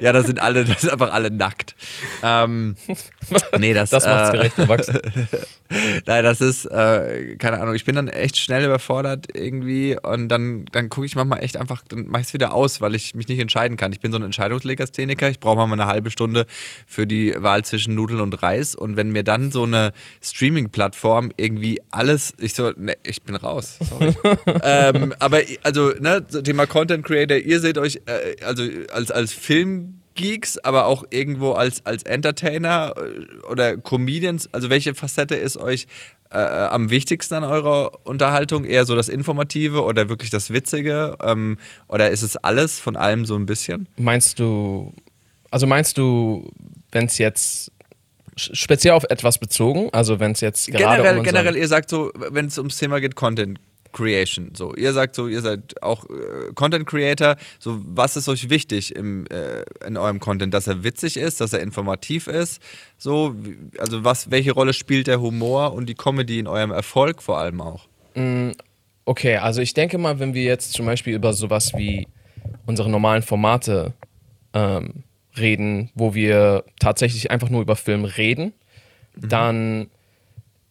[0.00, 1.74] ja, da sind alle, das sind einfach alle nackt.
[2.22, 2.76] Ähm,
[3.58, 4.98] nee, das, Das macht's äh, gerecht erwachsen.
[6.06, 10.66] Nein, das ist, äh, keine Ahnung, ich bin dann echt schnell überfordert irgendwie und dann,
[10.72, 13.26] dann gucke ich manchmal echt einfach, dann mache ich es wieder aus, weil ich mich
[13.28, 13.92] nicht entscheiden kann.
[13.92, 16.46] Ich bin so ein Entscheidungslegastheniker, ich brauche manchmal eine halbe Stunde
[16.86, 21.80] für die Wahl zwischen Nudeln und Reis und wenn mir dann so eine Streaming-Plattform irgendwie
[21.90, 24.14] alles, ich so, ne, ich bin raus, sorry.
[24.62, 30.58] ähm, aber also, ne, Thema Content Creator, ihr seht euch äh, also als, als Filmgeeks,
[30.58, 35.86] aber auch irgendwo als, als Entertainer äh, oder Comedians, also welche Facette ist euch
[36.30, 38.64] äh, am wichtigsten an eurer Unterhaltung?
[38.64, 41.16] Eher so das Informative oder wirklich das Witzige?
[41.22, 43.88] Ähm, oder ist es alles von allem so ein bisschen?
[43.96, 44.92] Meinst du,
[45.50, 46.50] also meinst du,
[46.90, 47.72] wenn es jetzt
[48.36, 52.12] speziell auf etwas bezogen, also wenn es jetzt gerade Generell, um generell, ihr sagt so,
[52.14, 53.58] wenn es ums Thema geht, Content
[53.94, 54.50] Creation.
[54.54, 57.36] So, ihr sagt so, ihr seid auch äh, Content Creator.
[57.58, 60.52] So, was ist euch wichtig im, äh, in eurem Content?
[60.52, 62.60] Dass er witzig ist, dass er informativ ist.
[62.98, 63.34] So,
[63.78, 67.60] also was, welche Rolle spielt der Humor und die Comedy in eurem Erfolg vor allem
[67.60, 67.86] auch?
[69.06, 72.06] Okay, also ich denke mal, wenn wir jetzt zum Beispiel über sowas wie
[72.66, 73.94] unsere normalen Formate
[74.52, 75.03] ähm,
[75.36, 78.52] reden, wo wir tatsächlich einfach nur über Film reden,
[79.16, 79.88] dann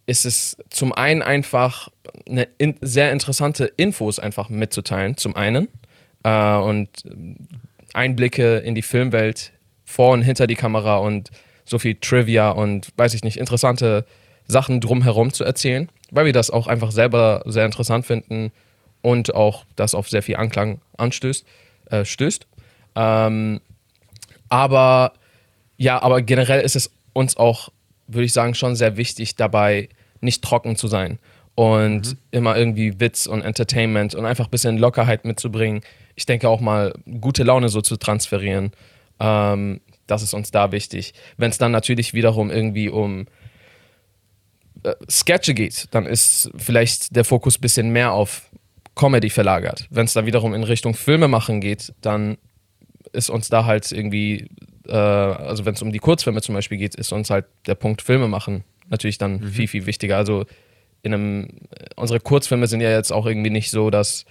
[0.06, 1.88] ist es zum einen einfach
[2.28, 5.68] eine in, sehr interessante Infos einfach mitzuteilen, zum einen.
[6.22, 6.88] Äh, und
[7.92, 9.52] Einblicke in die Filmwelt
[9.84, 11.30] vor und hinter die Kamera und
[11.64, 14.04] so viel Trivia und weiß ich nicht, interessante
[14.46, 18.52] Sachen drumherum zu erzählen, weil wir das auch einfach selber sehr interessant finden
[19.00, 21.46] und auch das auf sehr viel Anklang anstößt,
[21.90, 22.46] äh, stößt.
[22.96, 23.60] Ähm,
[24.54, 25.14] aber
[25.76, 27.70] ja, aber generell ist es uns auch,
[28.06, 29.88] würde ich sagen, schon sehr wichtig, dabei
[30.20, 31.18] nicht trocken zu sein
[31.56, 35.80] und immer irgendwie Witz und Entertainment und einfach ein bisschen Lockerheit mitzubringen.
[36.14, 38.70] Ich denke auch mal, gute Laune so zu transferieren.
[39.18, 41.14] Ähm, das ist uns da wichtig.
[41.36, 43.26] Wenn es dann natürlich wiederum irgendwie um
[44.84, 48.48] äh, Sketche geht, dann ist vielleicht der Fokus ein bisschen mehr auf
[48.94, 49.88] Comedy verlagert.
[49.90, 52.38] Wenn es dann wiederum in Richtung Filme machen geht, dann
[53.14, 54.48] ist uns da halt irgendwie,
[54.86, 58.02] äh, also wenn es um die Kurzfilme zum Beispiel geht, ist uns halt der Punkt
[58.02, 60.16] Filme machen natürlich dann viel, viel wichtiger.
[60.16, 60.44] Also
[61.02, 61.48] in einem,
[61.96, 64.24] unsere Kurzfilme sind ja jetzt auch irgendwie nicht so, dass,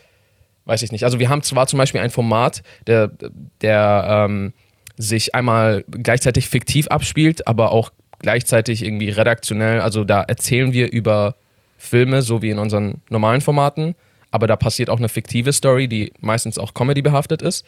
[0.66, 1.04] weiß ich nicht.
[1.04, 3.12] Also wir haben zwar zum Beispiel ein Format, der,
[3.62, 4.54] der ähm,
[4.98, 9.82] sich einmal gleichzeitig fiktiv abspielt, aber auch gleichzeitig irgendwie redaktionell.
[9.82, 11.36] Also da erzählen wir über
[11.78, 13.96] Filme, so wie in unseren normalen Formaten,
[14.32, 17.66] aber da passiert auch eine fiktive Story, die meistens auch Comedy behaftet ist.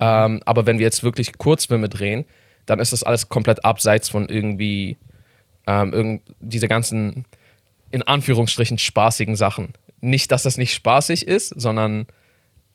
[0.00, 2.24] Ähm, aber wenn wir jetzt wirklich Kurzfilme drehen,
[2.66, 4.96] dann ist das alles komplett abseits von irgendwie
[5.66, 7.24] ähm, irgend, diese ganzen,
[7.90, 9.74] in Anführungsstrichen, spaßigen Sachen.
[10.00, 12.06] Nicht, dass das nicht spaßig ist, sondern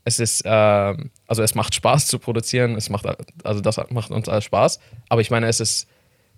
[0.03, 3.05] es ist, ähm, also es macht Spaß zu produzieren, es macht,
[3.43, 5.87] also das macht uns alles Spaß, aber ich meine, es ist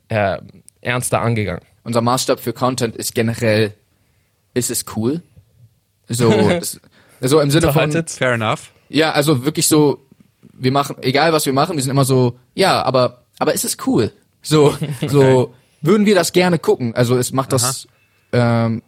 [0.07, 0.39] äh,
[0.81, 1.61] ernster angegangen.
[1.83, 3.73] Unser Maßstab für Content ist generell,
[4.53, 5.21] ist es cool?
[6.07, 6.81] So, das,
[7.21, 7.91] so im Sinne von.
[7.91, 8.71] Fair enough.
[8.89, 10.03] ja, also wirklich so,
[10.59, 13.77] wir machen, egal was wir machen, wir sind immer so, ja, aber, aber ist es
[13.87, 14.11] cool?
[14.41, 14.75] So,
[15.07, 16.93] so, würden wir das gerne gucken?
[16.95, 17.87] Also es macht das,
[18.31, 18.83] ähm,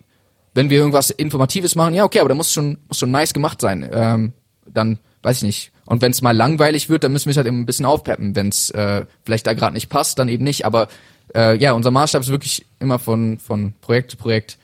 [0.54, 3.62] wenn wir irgendwas Informatives machen, ja, okay, aber da muss schon, muss schon nice gemacht
[3.62, 3.90] sein.
[3.92, 4.34] Ähm,
[4.66, 5.72] dann, weiß ich nicht.
[5.86, 8.36] Und wenn es mal langweilig wird, dann müssen wir es halt eben ein bisschen aufpeppen.
[8.36, 10.66] Wenn es äh, vielleicht da gerade nicht passt, dann eben nicht.
[10.66, 10.88] Aber
[11.36, 14.58] äh, ja, unser Maßstab ist wirklich immer von, von Projekt zu Projekt.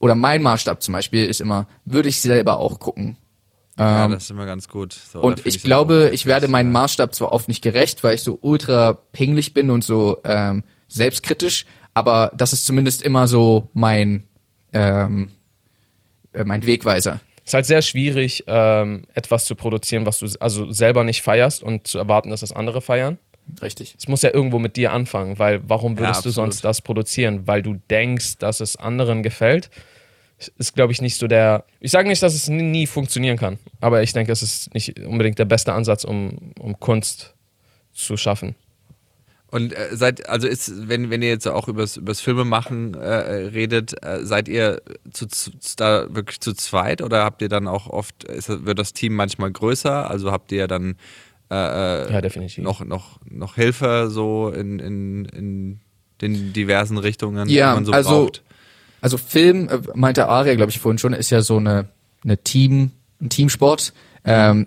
[0.00, 3.16] Oder mein Maßstab zum Beispiel ist immer, würde ich selber auch gucken.
[3.78, 4.92] Ja, Ähm, das ist immer ganz gut.
[4.92, 8.22] So, und ich glaube, auch ich werde äh, Maßstab zwar oft nicht gerecht, weil ich
[8.22, 14.24] so ultra pingelig bin und so ähm, selbstkritisch, aber das ist zumindest immer so mein
[14.72, 15.30] ähm,
[16.32, 17.20] äh, mein Wegweiser.
[17.44, 21.62] Es ist halt sehr schwierig, ähm, etwas zu produzieren, was du also selber nicht feierst
[21.62, 23.18] und zu erwarten, dass das andere feiern.
[23.60, 23.94] Richtig.
[23.98, 26.34] Es muss ja irgendwo mit dir anfangen, weil warum würdest du absolut.
[26.34, 27.46] sonst das produzieren?
[27.46, 29.68] Weil du denkst, dass es anderen gefällt.
[30.58, 31.64] Ist, glaube ich, nicht so der.
[31.80, 34.98] Ich sage nicht, dass es nie, nie funktionieren kann, aber ich denke, es ist nicht
[35.00, 37.34] unbedingt der beste Ansatz, um, um Kunst
[37.92, 38.54] zu schaffen.
[39.50, 43.06] Und äh, seid, also ist, wenn, wenn ihr jetzt auch übers, übers Filmemachen äh,
[43.54, 47.86] redet, äh, seid ihr zu, zu, da wirklich zu zweit oder habt ihr dann auch
[47.86, 50.10] oft, ist, wird das Team manchmal größer?
[50.10, 50.96] Also habt ihr dann
[51.52, 51.54] äh,
[52.08, 52.64] äh, Ja, definitiv.
[52.64, 55.80] noch, noch, noch Hilfe so in, in, in
[56.20, 58.42] den diversen Richtungen, Ja, die man so also- braucht?
[59.04, 61.90] Also Film, äh, meinte Aria, glaube ich, vorhin schon, ist ja so eine,
[62.24, 63.92] eine Team, ein Teamsport.
[64.24, 64.66] Ähm,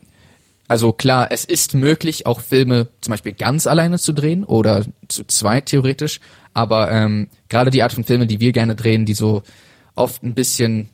[0.68, 5.24] also klar, es ist möglich, auch Filme zum Beispiel ganz alleine zu drehen oder zu
[5.24, 6.20] zweit theoretisch.
[6.54, 9.42] Aber ähm, gerade die Art von Filme, die wir gerne drehen, die so
[9.96, 10.90] oft ein bisschen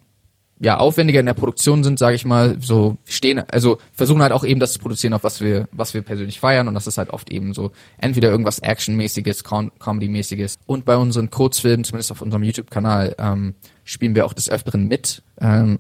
[0.60, 4.44] ja aufwendiger in der Produktion sind, sage ich mal, so stehen, also versuchen halt auch
[4.44, 7.10] eben das zu produzieren, auf was wir, was wir persönlich feiern und das ist halt
[7.10, 12.44] oft eben so entweder irgendwas Actionmäßiges, Com Comedy-mäßiges und bei unseren Kurzfilmen, zumindest auf unserem
[12.44, 15.24] YouTube-Kanal, ähm, spielen wir auch des Öfteren mit.
[15.42, 15.80] Ähm,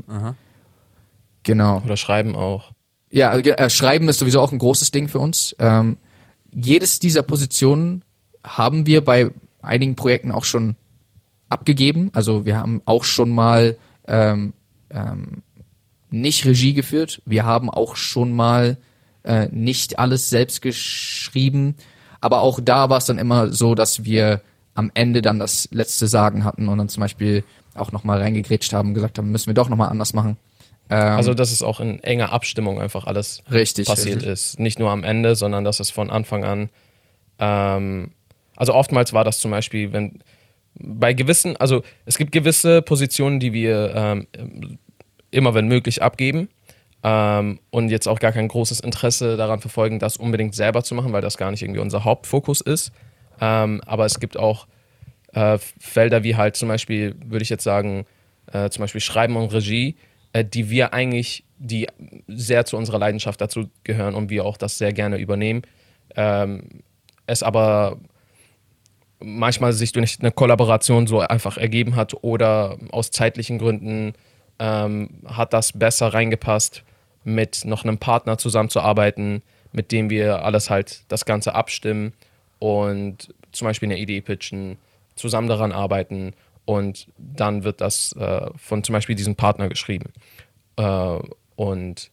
[1.43, 1.81] Genau.
[1.85, 2.71] Oder schreiben auch.
[3.11, 5.55] Ja, äh, Schreiben ist sowieso auch ein großes Ding für uns.
[5.59, 5.97] Ähm,
[6.51, 8.03] jedes dieser Positionen
[8.43, 9.31] haben wir bei
[9.61, 10.75] einigen Projekten auch schon
[11.49, 12.09] abgegeben.
[12.13, 14.53] Also wir haben auch schon mal ähm,
[14.93, 15.43] ähm,
[16.09, 17.21] nicht Regie geführt.
[17.25, 18.77] Wir haben auch schon mal
[19.23, 21.75] äh, nicht alles selbst geschrieben.
[22.21, 24.41] Aber auch da war es dann immer so, dass wir
[24.75, 27.43] am Ende dann das letzte Sagen hatten und dann zum Beispiel
[27.75, 30.37] auch nochmal reingegrätscht haben und gesagt haben, müssen wir doch nochmal anders machen.
[30.89, 33.87] Ähm, Also, dass es auch in enger Abstimmung einfach alles richtig.
[33.87, 34.31] passiert richtig.
[34.31, 34.59] ist.
[34.59, 36.69] Nicht nur am Ende, sondern dass es von Anfang an.
[37.39, 38.11] Ähm,
[38.55, 40.19] also oftmals war das zum Beispiel, wenn
[40.75, 44.27] bei gewissen, also es gibt gewisse Positionen, die wir ähm,
[45.33, 46.49] immer, wenn möglich, abgeben
[47.03, 51.13] ähm, und jetzt auch gar kein großes Interesse daran verfolgen, das unbedingt selber zu machen,
[51.13, 52.91] weil das gar nicht irgendwie unser Hauptfokus ist.
[53.41, 54.67] Ähm, aber es gibt auch
[55.33, 58.05] äh, Felder wie halt zum Beispiel, würde ich jetzt sagen,
[58.51, 59.95] äh, zum Beispiel Schreiben und Regie,
[60.31, 61.87] äh, die wir eigentlich, die
[62.27, 65.63] sehr zu unserer Leidenschaft dazu gehören und wir auch das sehr gerne übernehmen.
[66.15, 66.83] Ähm,
[67.25, 67.99] es aber
[69.19, 74.13] manchmal sich durch eine Kollaboration so einfach ergeben hat oder aus zeitlichen Gründen
[74.59, 76.83] ähm, hat das besser reingepasst,
[77.23, 82.13] mit noch einem Partner zusammenzuarbeiten, mit dem wir alles halt das Ganze abstimmen
[82.59, 84.77] und zum Beispiel eine Idee pitchen,
[85.15, 86.33] zusammen daran arbeiten
[86.65, 90.11] und dann wird das äh, von zum Beispiel diesem Partner geschrieben.
[90.77, 91.19] Äh,
[91.55, 92.11] und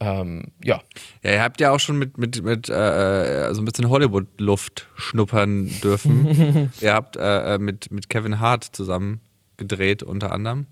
[0.00, 0.80] ähm, ja,
[1.22, 5.70] Ja, ihr habt ja auch schon mit, mit, mit äh, so ein bisschen Hollywood-Luft schnuppern
[5.80, 6.72] dürfen.
[6.80, 9.20] ihr habt äh, äh, mit, mit Kevin Hart zusammen
[9.56, 10.66] gedreht, unter anderem.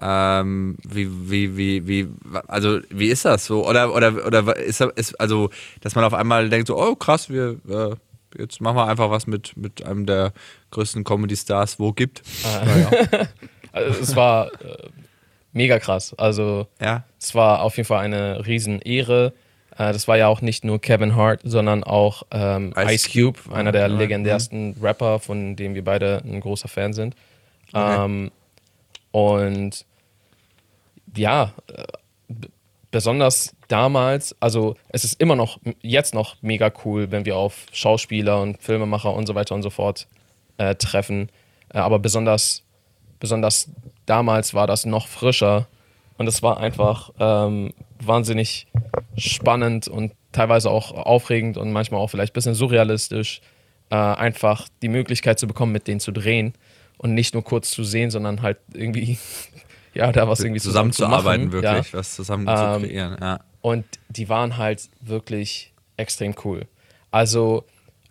[0.00, 2.08] Ähm, wie, wie, wie, wie,
[2.48, 3.66] also wie ist das so?
[3.66, 5.50] Oder, oder, oder ist, das- ist also,
[5.82, 7.94] dass man auf einmal denkt, so, oh krass, wir äh,
[8.40, 10.32] jetzt machen wir einfach was mit, mit einem der
[10.72, 12.22] größten Comedy-Stars, wo gibt.
[13.72, 14.88] also es war äh,
[15.52, 16.14] mega krass.
[16.18, 17.04] Also Ja.
[17.20, 19.32] Es war auf jeden Fall eine Riesenehre.
[19.76, 23.38] Äh, das war ja auch nicht nur Kevin Hart, sondern auch ähm, Ice Ice Cube,
[23.54, 27.14] einer der ja, legendärsten Rapper, von dem wir beide ein großer Fan sind.
[27.72, 28.04] Okay.
[28.04, 28.30] Ähm,
[29.14, 29.86] und
[31.16, 31.84] ja, äh,
[32.90, 38.40] besonders damals, also es ist immer noch, jetzt noch mega cool, wenn wir auf Schauspieler
[38.40, 40.08] und Filmemacher und so weiter und so fort
[40.58, 41.28] äh, treffen.
[41.72, 42.64] Äh, aber besonders,
[43.20, 43.70] besonders
[44.04, 45.68] damals war das noch frischer
[46.18, 48.66] und es war einfach ähm, wahnsinnig
[49.16, 53.42] spannend und teilweise auch aufregend und manchmal auch vielleicht ein bisschen surrealistisch,
[53.90, 56.52] äh, einfach die Möglichkeit zu bekommen, mit denen zu drehen
[57.04, 59.18] und nicht nur kurz zu sehen, sondern halt irgendwie,
[59.94, 61.98] ja, da was irgendwie zusammenzuarbeiten, zusammen zu wirklich, Ja.
[61.98, 63.16] was zusammen Ähm, zu kreieren.
[63.20, 63.40] Ja.
[63.60, 66.66] Und die waren halt wirklich extrem cool.
[67.10, 67.64] Also,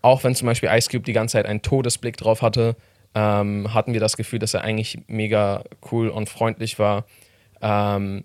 [0.04, 2.76] auch wenn zum Beispiel Ice Cube die ganze Zeit einen Todesblick drauf hatte,
[3.16, 7.06] ähm, hatten wir das Gefühl, dass er eigentlich mega cool und freundlich war.
[7.62, 8.24] Ähm,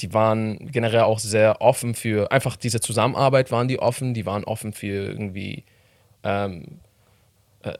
[0.00, 4.42] die waren generell auch sehr offen für, einfach diese Zusammenarbeit waren die offen, die waren
[4.42, 5.62] offen für irgendwie,
[6.24, 6.64] ähm,
[7.62, 7.74] äh,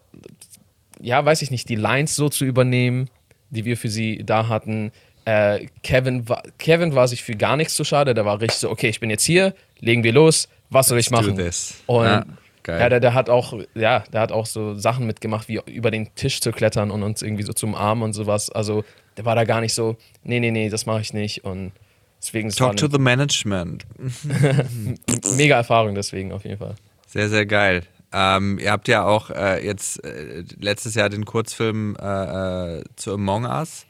[1.01, 3.09] ja, weiß ich nicht, die Lines so zu übernehmen,
[3.51, 4.93] die wir für sie da hatten.
[5.25, 8.71] Äh, Kevin, war, Kevin war sich für gar nichts zu schade, der war richtig so,
[8.71, 11.37] okay, ich bin jetzt hier, legen wir los, was soll ich machen?
[11.37, 11.75] this.
[11.87, 12.27] Und Ja, ja,
[12.63, 12.91] geil.
[12.91, 16.41] der, der hat auch, ja, der hat auch so Sachen mitgemacht, wie über den Tisch
[16.41, 18.51] zu klettern und uns irgendwie so zum Arm und sowas.
[18.51, 18.85] Also
[19.17, 21.45] der war da gar nicht so, nee, nee, nee, das mache ich nicht.
[21.45, 21.73] Und
[22.21, 23.85] deswegen Talk to the management.
[25.37, 26.77] mega Erfahrung deswegen auf jeden Fall.
[27.07, 27.83] Sehr, sehr geil.
[28.13, 33.15] Ähm, ihr habt ja auch äh, jetzt äh, letztes Jahr den Kurzfilm äh, äh, zu
[33.15, 33.87] Among Us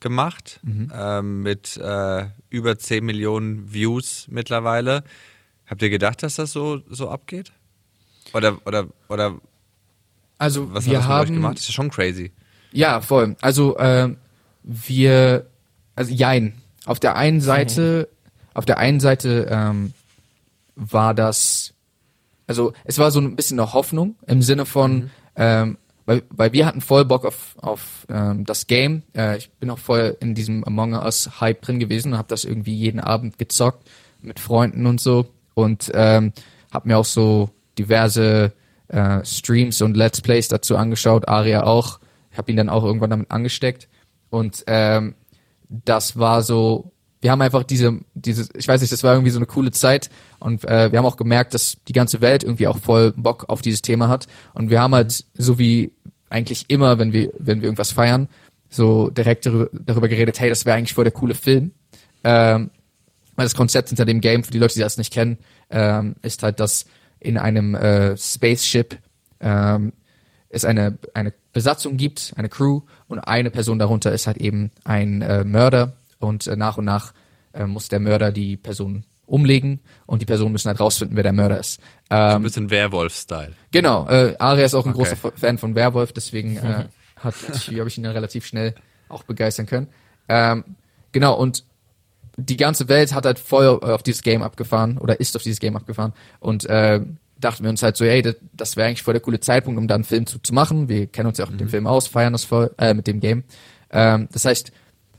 [0.00, 0.60] gemacht
[0.94, 5.04] ähm, mit äh, über 10 Millionen Views mittlerweile.
[5.66, 7.52] Habt ihr gedacht, dass das so, so abgeht?
[8.34, 9.34] Oder, oder, oder
[10.38, 11.54] Also was wir mit haben gemacht?
[11.54, 12.32] Das ist ja schon crazy.
[12.72, 13.36] Ja, voll.
[13.40, 14.18] Also ähm,
[14.62, 15.46] wir,
[15.94, 16.54] also jein.
[16.84, 18.08] Auf der einen Seite,
[18.54, 19.94] auf der einen Seite ähm,
[20.76, 21.72] war das,
[22.46, 26.66] also es war so ein bisschen eine Hoffnung im Sinne von, ähm, weil, weil wir
[26.66, 29.02] hatten voll Bock auf, auf ähm, das Game.
[29.14, 32.44] Äh, ich bin auch voll in diesem Among Us Hype drin gewesen und habe das
[32.44, 33.88] irgendwie jeden Abend gezockt
[34.22, 36.32] mit Freunden und so und ähm,
[36.72, 38.52] habe mir auch so diverse
[38.88, 41.98] äh, Streams und Let's Plays dazu angeschaut, Aria auch.
[42.30, 43.88] Ich habe ihn dann auch irgendwann damit angesteckt
[44.30, 45.14] und ähm,
[45.68, 46.92] das war so,
[47.26, 50.10] wir haben einfach diese, diese, ich weiß nicht, das war irgendwie so eine coole Zeit
[50.38, 53.62] und äh, wir haben auch gemerkt, dass die ganze Welt irgendwie auch voll Bock auf
[53.62, 55.90] dieses Thema hat und wir haben halt so wie
[56.30, 58.28] eigentlich immer, wenn wir, wenn wir irgendwas feiern,
[58.70, 61.72] so direkt darüber, darüber geredet, hey, das wäre eigentlich voll der coole Film.
[62.22, 62.70] Ähm,
[63.34, 65.38] weil das Konzept hinter dem Game, für die Leute, die das nicht kennen,
[65.70, 66.86] ähm, ist halt, dass
[67.18, 68.98] in einem äh, Spaceship
[69.40, 69.92] ähm,
[70.48, 75.22] es eine, eine Besatzung gibt, eine Crew und eine Person darunter ist halt eben ein
[75.22, 75.96] äh, Mörder
[76.26, 77.12] und äh, nach und nach
[77.52, 81.32] äh, muss der Mörder die Person umlegen und die Personen müssen halt rausfinden, wer der
[81.32, 81.80] Mörder ist.
[82.08, 83.52] Ein Ähm, bisschen Werwolf-Style.
[83.72, 84.98] Genau, äh, Aria ist auch ein Okay.
[85.14, 86.84] großer Fan von Werwolf, deswegen äh,
[87.16, 88.74] hat habe ich ihn dann relativ schnell
[89.08, 89.88] auch begeistern können.
[90.28, 90.64] Ähm,
[91.12, 91.64] genau, und
[92.36, 95.76] die ganze Welt hat halt voll auf dieses Game abgefahren oder ist auf dieses Game
[95.76, 97.00] abgefahren und äh,
[97.40, 99.88] dachten wir uns halt so, ey, das, das wäre eigentlich voll der coole Zeitpunkt, um
[99.88, 100.88] da einen Film zu, zu machen.
[100.88, 103.20] Wir kennen uns ja auch mit dem Film aus, feiern das voll, äh, mit dem
[103.20, 103.44] Game.
[103.90, 104.70] Ähm, das heißt,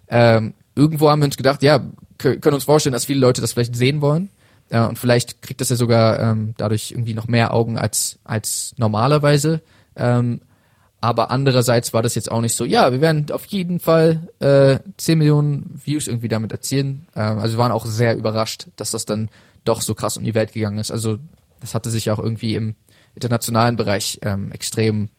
[0.09, 1.77] ähm, irgendwo haben wir uns gedacht, ja,
[2.19, 4.29] kö- können uns vorstellen, dass viele Leute das vielleicht sehen wollen.
[4.69, 8.73] Äh, und vielleicht kriegt das ja sogar ähm, dadurch irgendwie noch mehr Augen als, als
[8.77, 9.61] normalerweise.
[9.95, 10.41] Ähm,
[10.99, 14.79] aber andererseits war das jetzt auch nicht so, ja, wir werden auf jeden Fall äh,
[14.97, 17.07] 10 Millionen Views irgendwie damit erzielen.
[17.15, 19.29] Ähm, also wir waren auch sehr überrascht, dass das dann
[19.63, 20.91] doch so krass um die Welt gegangen ist.
[20.91, 21.19] Also
[21.59, 22.75] das hatte sich auch irgendwie im
[23.15, 25.09] internationalen Bereich ähm, extrem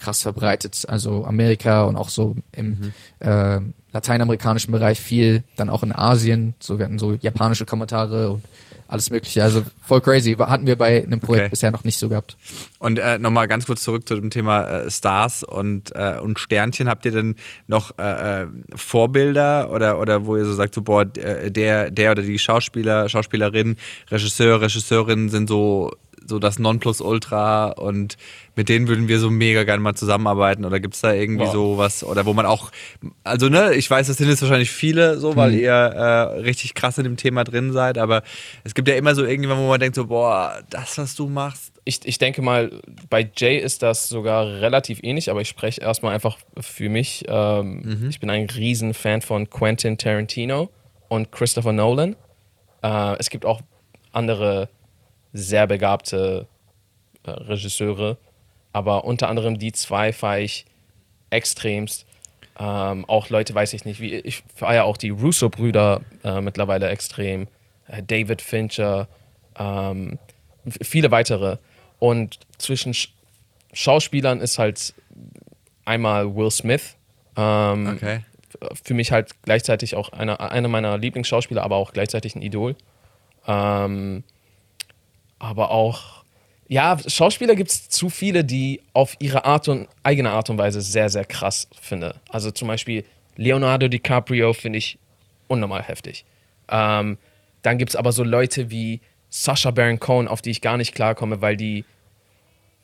[0.00, 0.84] krass verbreitet.
[0.88, 3.60] Also Amerika und auch so im äh,
[3.92, 6.54] lateinamerikanischen Bereich viel, dann auch in Asien.
[6.60, 8.44] So wir hatten so japanische Kommentare und
[8.88, 9.42] alles mögliche.
[9.44, 10.34] Also voll crazy.
[10.34, 11.50] Hatten wir bei einem Projekt Okay.
[11.50, 12.36] bisher noch nicht so gehabt.
[12.80, 16.88] Und äh, nochmal ganz kurz zurück zu dem Thema äh, Stars und, äh, und Sternchen.
[16.88, 17.36] Habt ihr denn
[17.68, 22.10] noch äh, äh, Vorbilder oder, oder wo ihr so sagt, so, boah, äh, der, der
[22.10, 23.76] oder die Schauspieler, Schauspielerin,
[24.10, 25.92] Regisseur, Regisseurinnen sind so,
[26.26, 28.16] so das Nonplusultra und
[28.56, 31.52] mit denen würden wir so mega gerne mal zusammenarbeiten oder gibt's da irgendwie Wow.
[31.52, 32.70] so was oder wo man auch,
[33.24, 35.58] also ne, ich weiß, das sind jetzt wahrscheinlich viele so, weil Mhm.
[35.60, 38.22] ihr äh, richtig krass in dem Thema drin seid, aber
[38.64, 41.72] es gibt ja immer so irgendwann, wo man denkt so, boah, das, was du machst,
[41.84, 42.70] Ich, ich denke mal,
[43.08, 47.24] bei Jay ist das sogar relativ ähnlich, aber ich spreche erstmal einfach für mich.
[47.28, 50.68] Ähm, Ich bin ein Riesenfan von Quentin Tarantino
[51.08, 52.14] und Christopher Nolan.
[52.82, 53.62] Äh, es gibt auch
[54.12, 54.68] andere
[55.32, 56.46] sehr begabte
[57.24, 58.16] äh, Regisseure,
[58.72, 60.66] aber unter anderem die zwei feiere ich
[61.30, 62.06] extremst.
[62.58, 67.48] Ähm, auch Leute, weiß ich nicht, wie ich feiere auch die Russo-Brüder äh, mittlerweile extrem.
[67.86, 69.08] Äh, David Fincher,
[69.58, 70.18] ähm,
[70.82, 71.56] viele weitere.
[71.98, 73.12] Und zwischen Sch
[73.72, 74.94] Schauspielern ist halt
[75.84, 76.96] einmal Will Smith.
[77.36, 78.20] Ähm, okay.
[78.82, 82.74] Für mich halt gleichzeitig auch einer, einer meiner Lieblingsschauspieler, aber auch gleichzeitig ein Idol.
[83.46, 84.24] Ähm,
[85.40, 86.22] aber auch,
[86.68, 90.80] ja, Schauspieler gibt es zu viele, die auf ihre Art und eigene Art und Weise
[90.80, 92.20] sehr, sehr krass finde.
[92.28, 93.04] Also zum Beispiel
[93.36, 94.98] Leonardo DiCaprio finde ich
[95.48, 96.24] unnormal heftig.
[96.68, 97.18] Ähm,
[97.62, 100.94] dann gibt es aber so Leute wie Sacha Baron Cohen, auf die ich gar nicht
[100.94, 101.84] klarkomme, weil die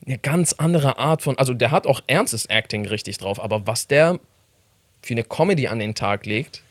[0.04, 3.86] eine ganz andere Art von, also der hat auch ernstes Acting richtig drauf, aber was
[3.86, 4.18] der
[5.02, 6.62] für eine Comedy an den Tag legt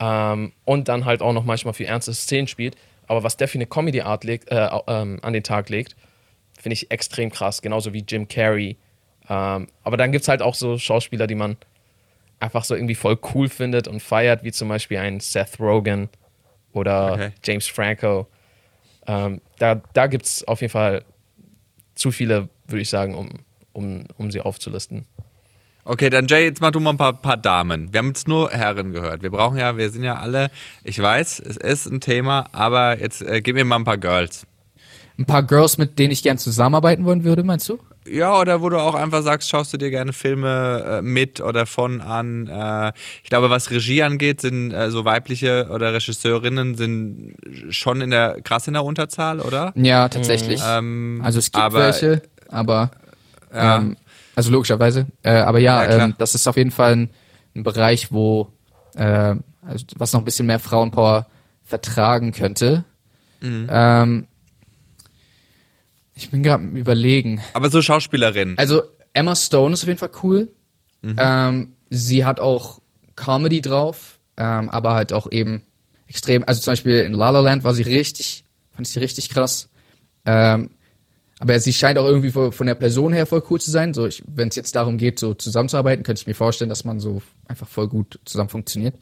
[0.00, 2.76] ähm, und dann halt auch noch manchmal für ernste Szenen spielt,
[3.08, 5.96] aber was der für eine Comedy-Art legt, äh, ähm, an den Tag legt,
[6.58, 8.76] finde ich extrem krass, genauso wie Jim Carrey.
[9.28, 11.56] Ähm, aber dann gibt es halt auch so Schauspieler, die man
[12.40, 16.08] einfach so irgendwie voll cool findet und feiert, wie zum Beispiel ein Seth Rogen
[16.72, 17.30] oder Okay.
[17.44, 18.28] James Franco.
[19.06, 21.04] Ähm, da da gibt es auf jeden Fall
[21.94, 23.28] zu viele, würde ich sagen, um,
[23.72, 25.06] um, um sie aufzulisten.
[25.90, 27.90] Okay, dann Jay, jetzt mach du mal ein paar, paar Damen.
[27.94, 29.22] Wir haben jetzt nur Herren gehört.
[29.22, 30.50] Wir brauchen ja, wir sind ja alle,
[30.84, 34.46] ich weiß, es ist ein Thema, aber jetzt äh, gib mir mal ein paar Girls.
[35.18, 37.78] Ein paar Girls, mit denen ich gern zusammenarbeiten wollen würde, meinst du?
[38.06, 41.64] Ja, oder wo du auch einfach sagst, schaust du dir gerne Filme äh, mit oder
[41.64, 42.48] von an.
[42.48, 42.92] Äh,
[43.24, 47.34] ich glaube, was Regie angeht, sind äh, so weibliche oder Regisseurinnen sind
[47.70, 49.72] schon in der krass in der Unterzahl, oder?
[49.74, 50.60] Ja, tatsächlich.
[50.66, 52.20] Ähm, also es gibt aber- welche,
[52.50, 52.90] aber
[53.54, 53.78] Ja.
[53.78, 53.96] ähm,
[54.38, 55.08] also logischerweise.
[55.24, 57.10] Äh, aber ja, Ja, ähm, das ist auf jeden Fall ein,
[57.56, 58.52] ein Bereich, wo
[58.94, 59.34] äh,
[59.66, 61.26] also was noch ein bisschen mehr Frauenpower
[61.64, 62.84] vertragen könnte.
[63.40, 63.66] Mhm.
[63.68, 64.26] Ähm,
[66.14, 67.40] ich bin gerade am überlegen.
[67.52, 68.56] Aber so Schauspielerin.
[68.58, 68.82] Also
[69.12, 70.52] Emma Stone ist auf jeden Fall cool.
[71.02, 71.16] Mhm.
[71.18, 72.80] Ähm, sie hat auch
[73.16, 75.62] Comedy drauf, ähm, aber halt auch eben
[76.06, 76.44] extrem.
[76.46, 79.68] Also zum Beispiel in La La Land war sie richtig, fand ich sie richtig krass.
[80.24, 80.70] Ähm,
[81.40, 83.94] aber sie scheint auch irgendwie von der Person her voll cool zu sein.
[83.94, 87.22] So, wenn es jetzt darum geht, so zusammenzuarbeiten, könnte ich mir vorstellen, dass man so
[87.46, 88.96] einfach voll gut zusammen funktioniert.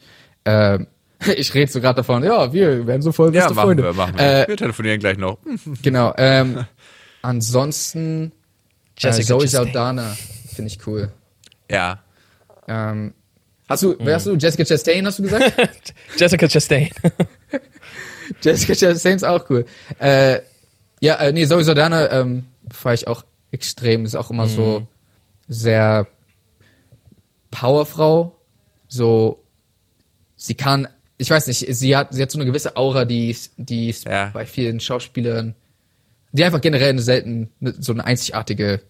[0.45, 0.87] Ähm,
[1.35, 3.83] ich rede so gerade davon, ja, wir werden so voll ja, beste machen Freunde.
[3.83, 4.43] wir, machen wir.
[4.43, 5.39] Äh, wir telefonieren gleich noch.
[5.81, 6.13] Genau.
[6.17, 6.65] Ähm,
[7.23, 8.31] ansonsten
[8.97, 9.65] Jessica äh, Zoe Chastain.
[9.65, 10.17] Saldana
[10.53, 11.11] finde ich cool.
[11.71, 12.03] Ja.
[12.67, 13.13] Ähm,
[13.67, 14.35] hast du, wer hast du?
[14.35, 15.93] Jessica Chastain hast du gesagt?
[16.17, 16.89] Jessica Chastain.
[18.41, 19.65] Jessica Chastain ist auch cool.
[19.99, 20.39] Äh,
[20.99, 24.05] ja, äh, nee, Zoe Saldana ähm, fahre ich auch extrem.
[24.05, 24.87] Ist auch immer so
[25.47, 26.07] sehr
[27.51, 28.35] Powerfrau.
[28.87, 29.43] So,
[30.35, 30.87] sie kann,
[31.17, 34.29] ich weiß nicht, sie hat, sie hat so eine gewisse Aura, die, ist- die Ja.
[34.33, 35.55] bei vielen Schauspielern,
[36.31, 38.81] die einfach generell eine selten, so eine einzigartige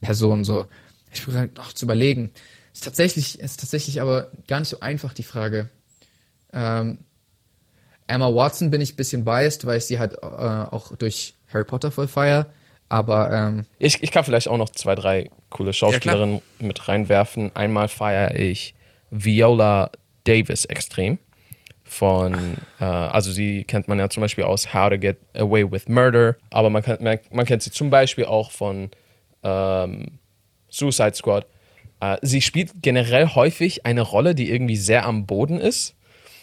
[0.00, 0.66] Person, so.
[1.12, 2.30] Ich bin gerade noch zu überlegen.
[2.72, 5.68] Ist tatsächlich, ist tatsächlich aber gar nicht so einfach, die Frage.
[6.52, 6.98] Ähm,
[8.10, 11.64] Emma Watson bin ich ein bisschen biased, weil ich sie halt äh, auch durch Harry
[11.64, 12.46] Potter voll feier.
[12.88, 17.54] Aber ähm, Ich, ich kann vielleicht auch noch zwei, drei coole Schauspielerinnen mit reinwerfen.
[17.54, 18.74] Einmal feiere ich
[19.10, 19.90] Viola
[20.24, 21.18] Davis extrem.
[21.84, 25.88] Von, äh, also sie kennt man ja zum Beispiel aus How to Get Away with
[25.88, 28.90] Murder, aber man, kann, man, man kennt sie zum Beispiel auch von
[29.42, 30.18] ähm,
[30.68, 31.46] Suicide Squad.
[32.00, 35.96] Äh, sie spielt generell häufig eine Rolle, die irgendwie sehr am Boden ist.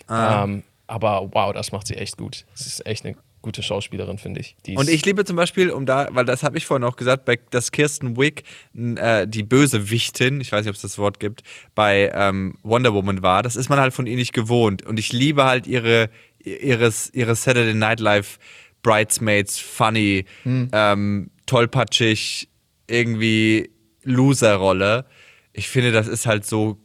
[0.10, 2.46] Ähm, aber wow, das macht sie echt gut.
[2.54, 4.56] Sie ist echt eine gute Schauspielerin, finde ich.
[4.76, 7.38] Und ich liebe zum Beispiel, um da, weil das habe ich vorhin auch gesagt, bei,
[7.50, 11.44] dass Kirsten Wick äh, die Bösewichtin, ich weiß nicht, ob es das Wort gibt,
[11.76, 13.44] bei ähm, Wonder Woman war.
[13.44, 14.86] Das ist man halt von ihr nicht gewohnt.
[14.86, 16.10] Und ich liebe halt ihre,
[16.40, 18.40] ihres, ihre Saturday Night Live
[18.82, 20.26] Bridesmaids, funny,
[20.72, 22.50] ähm, tollpatschig,
[22.88, 23.70] irgendwie
[24.04, 25.06] Loser-Rolle.
[25.54, 26.80] Ich finde, das ist halt so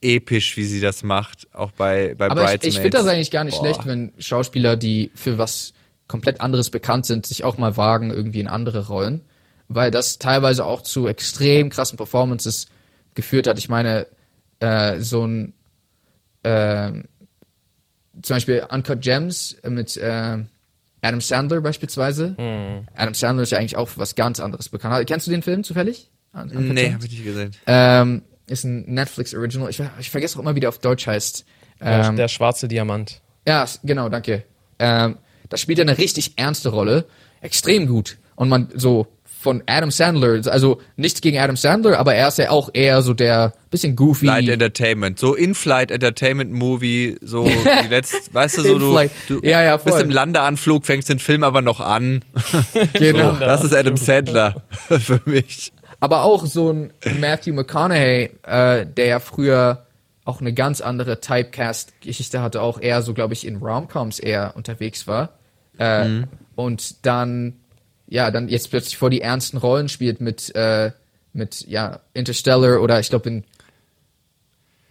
[0.00, 2.66] episch, wie sie das macht, auch bei, bei aber ich, Bridesmaids.
[2.76, 3.64] ich finde das eigentlich gar nicht Boah.
[3.66, 5.72] schlecht, wenn Schauspieler, die für was
[6.06, 9.22] komplett anderes bekannt sind, sich auch mal wagen, irgendwie in andere Rollen.
[9.68, 12.68] Weil das teilweise auch zu extrem krassen Performances
[13.14, 13.58] geführt hat.
[13.58, 14.06] Ich meine,
[14.60, 15.52] äh, so ein
[16.44, 17.04] ähm,
[18.22, 20.38] zum Beispiel Uncut Gems mit äh,
[21.02, 22.34] Adam Sandler beispielsweise.
[22.94, 25.06] Adam Sandler ist ja eigentlich auch für was ganz anderes bekannt.
[25.06, 26.10] Kennst du den Film zufällig?
[26.34, 27.50] Un- Uncut Nee, habe ich nicht gesehen.
[27.66, 29.70] Ähm, ist ein Netflix Original.
[29.70, 31.44] Ich, ich vergesse auch immer, wie der auf Deutsch heißt.
[31.80, 33.20] der, Ähm, der schwarze Diamant.
[33.46, 34.44] ja, genau, danke.
[34.78, 35.16] Ähm,
[35.48, 37.04] da spielt er eine richtig ernste Rolle.
[37.40, 38.18] Extrem gut.
[38.36, 39.06] Und man so
[39.40, 43.14] von Adam Sandler, also nichts gegen Adam Sandler, aber er ist ja auch eher so
[43.14, 44.26] der bisschen goofy.
[44.26, 47.44] Flight Entertainment, so In-Flight Entertainment Movie, so
[47.84, 51.44] die letzte, weißt du, so du, du Ja, ja, bist im Landeanflug, fängst den Film
[51.44, 52.24] aber noch an.
[52.94, 53.32] genau.
[53.36, 55.72] Das ist Adam Sandler für mich.
[56.00, 59.86] Aber auch so ein Matthew McConaughey, äh, der ja früher
[60.24, 65.06] auch eine ganz andere Typecast-Geschichte hatte, auch eher so, glaube ich, in Romcoms eher unterwegs
[65.06, 65.30] war.
[65.78, 66.22] Äh,
[66.54, 67.54] Und dann,
[68.08, 70.90] ja, dann jetzt plötzlich vor die ernsten Rollen spielt mit, äh,
[71.32, 73.44] mit, ja, Interstellar oder ich glaube in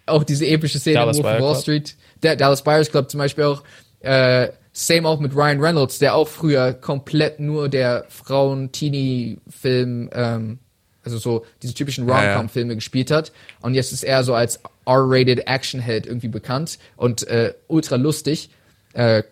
[0.05, 1.55] auch diese epische Szene Dallas Wolf Wall.
[1.55, 1.95] Street.
[2.23, 3.63] Der Dallas Buyers Club zum Beispiel auch.
[3.99, 10.59] Äh, same auch mit Ryan Reynolds, der auch früher komplett nur der Frauen-Teenie-Film, ähm,
[11.07, 12.29] also so diese typischen Ja, ja.
[12.33, 13.31] Rom-Com-Filme gespielt hat.
[13.61, 18.49] Und jetzt ist er so als R-rated Action-Held irgendwie bekannt und äh, ultra lustig.
[18.93, 19.23] Äh,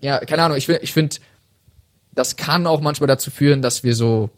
[0.00, 1.16] ja, keine Ahnung, ich, ich finde,
[2.12, 4.30] das kann auch manchmal dazu führen, dass wir so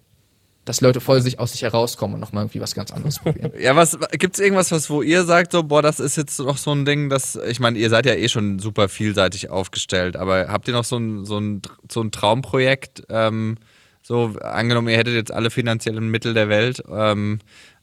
[0.66, 3.52] dass Leute voll sich aus sich herauskommen und nochmal irgendwie was ganz anderes probieren.
[3.58, 6.72] Ja, was gibt's irgendwas, was wo ihr sagt, so, boah, das ist jetzt noch so
[6.72, 10.66] ein Ding, das, ich meine, ihr seid ja eh schon super vielseitig aufgestellt, aber habt
[10.66, 13.58] ihr noch so ein, so ein, so ein Traumprojekt, ähm,
[14.06, 17.40] so angenommen, ihr hättet jetzt alle finanziellen Mittel der Welt ähm,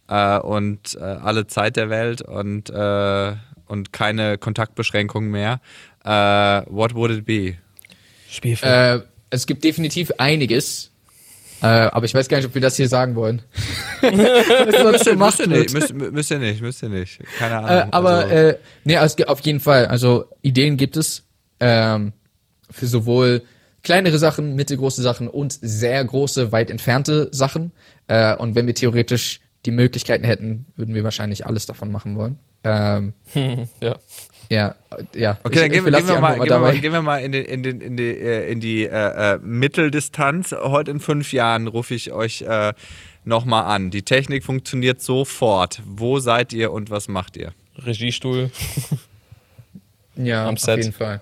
[0.08, 3.34] äh, und äh, alle Zeit der Welt und, äh,
[3.68, 5.60] und keine Kontaktbeschränkungen mehr,
[6.06, 6.10] äh,
[6.72, 7.56] what would it be?
[8.30, 8.72] Spielfilm.
[8.72, 9.02] äh,
[9.32, 10.92] es gibt definitiv einiges,
[11.62, 13.42] äh, aber ich weiß gar nicht, ob wir das hier sagen wollen.
[14.02, 15.48] Müsst ihr wird.
[15.48, 17.20] nicht, müsst, müsst ihr nicht, müsst ihr nicht.
[17.38, 17.70] Keine Ahnung.
[17.70, 19.88] Äh, aber also, äh, nee, also, auf jeden Fall.
[19.88, 21.24] Also Ideen gibt es
[21.60, 22.14] ähm,
[22.72, 23.44] für sowohl
[23.84, 27.72] kleinere Sachen, mittelgroße Sachen und sehr große, weit entfernte Sachen.
[28.08, 32.38] Äh, und wenn wir theoretisch die Möglichkeiten hätten, würden wir wahrscheinlich alles davon machen wollen.
[32.64, 33.14] Ähm,
[33.82, 33.96] ja.
[34.50, 34.76] ja,
[35.14, 35.38] ja.
[35.44, 37.18] Okay, dann Ich- gehen, ich wir, gehen, wir mal, gehen, wir mal, gehen wir mal
[37.18, 40.52] in, den, in, den, in die, äh, in die äh, äh, Mitteldistanz.
[40.54, 42.74] Heute in fünf Jahren rufe ich euch äh,
[43.26, 43.90] nochmal an.
[43.92, 45.82] Die Technik funktioniert sofort.
[45.86, 47.52] Wo seid ihr und was macht ihr?
[47.78, 48.50] Regiestuhl.
[50.16, 50.78] Ja, am auf Set.
[50.78, 51.22] jeden Fall.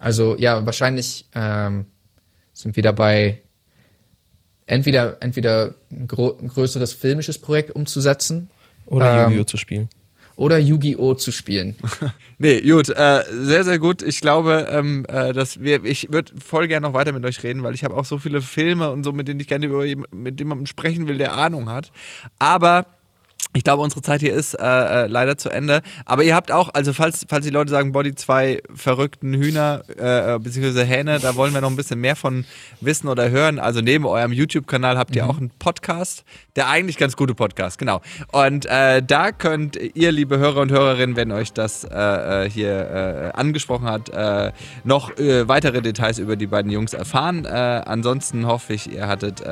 [0.00, 1.84] Also ja, wahrscheinlich ähm,
[2.52, 3.42] sind wir dabei,
[4.66, 8.50] entweder entweder ein, gro ein größeres filmisches Projekt umzusetzen
[8.86, 9.44] Oder Ähm, Yu-Gi-Oh!
[9.44, 9.88] zu spielen.
[10.36, 11.14] oder Yu-Gi-Oh!
[11.14, 11.76] zu spielen.
[12.42, 14.00] Nee, gut, äh, sehr, sehr gut.
[14.00, 17.62] Ich glaube, ähm, äh, dass wir, ich würde voll gerne noch weiter mit euch reden,
[17.62, 20.06] weil ich habe auch so viele Filme und so, mit denen ich gerne über jem-
[20.10, 21.92] mit jemandem sprechen will, der Ahnung hat.
[22.38, 22.86] Aber
[23.52, 25.82] ich glaube, unsere Zeit hier ist äh, äh, leider zu Ende.
[26.04, 29.82] Aber ihr habt auch, also falls, falls die Leute sagen, boah, die zwei verrückten Hühner
[29.98, 32.44] äh, äh, beziehungsweise Hähne, da wollen wir noch ein bisschen mehr von
[32.80, 33.58] wissen oder hören.
[33.58, 36.24] Also neben eurem YouTube-Kanal habt ihr auch einen Podcast,
[36.54, 38.00] der eigentlich ganz gute Podcast, genau.
[38.30, 43.32] Und äh, da könnt ihr, liebe Hörer und Hörerinnen, wenn euch das äh, äh, hier
[43.34, 44.10] angesprochen hat,
[44.84, 47.46] noch weitere Details über die beiden Jungs erfahren.
[47.46, 49.42] Ansonsten hoffe ich, ihr hattet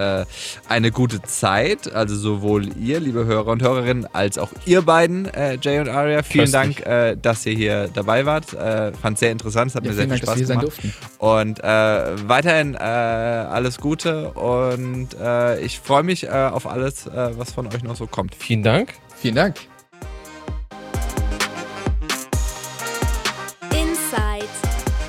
[0.69, 1.93] eine gute Zeit.
[1.93, 6.23] Also sowohl ihr, liebe Hörer und Hörerinnen, als auch ihr beiden, äh, Jay und Aria.
[6.23, 6.51] Vielen.
[6.53, 8.53] Dank, äh, dass ihr hier dabei wart.
[8.55, 10.47] Äh, Fand sehr interessant, es hat Ja, mir sehr viel Dank, dass Spaß wir hier
[10.47, 10.79] sein gemacht.
[10.83, 10.95] durften.
[11.19, 17.31] Und äh, weiterhin äh, alles Gute und äh, ich freue mich äh, auf alles, äh,
[17.39, 18.35] was von euch noch so kommt.
[18.35, 18.95] Vielen Dank.
[19.21, 19.57] Vielen Dank.
[23.73, 24.49] Inside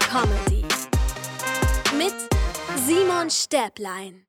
[0.10, 0.64] Comedy.
[1.98, 2.14] Mit
[2.86, 4.29] Simon Stäblein.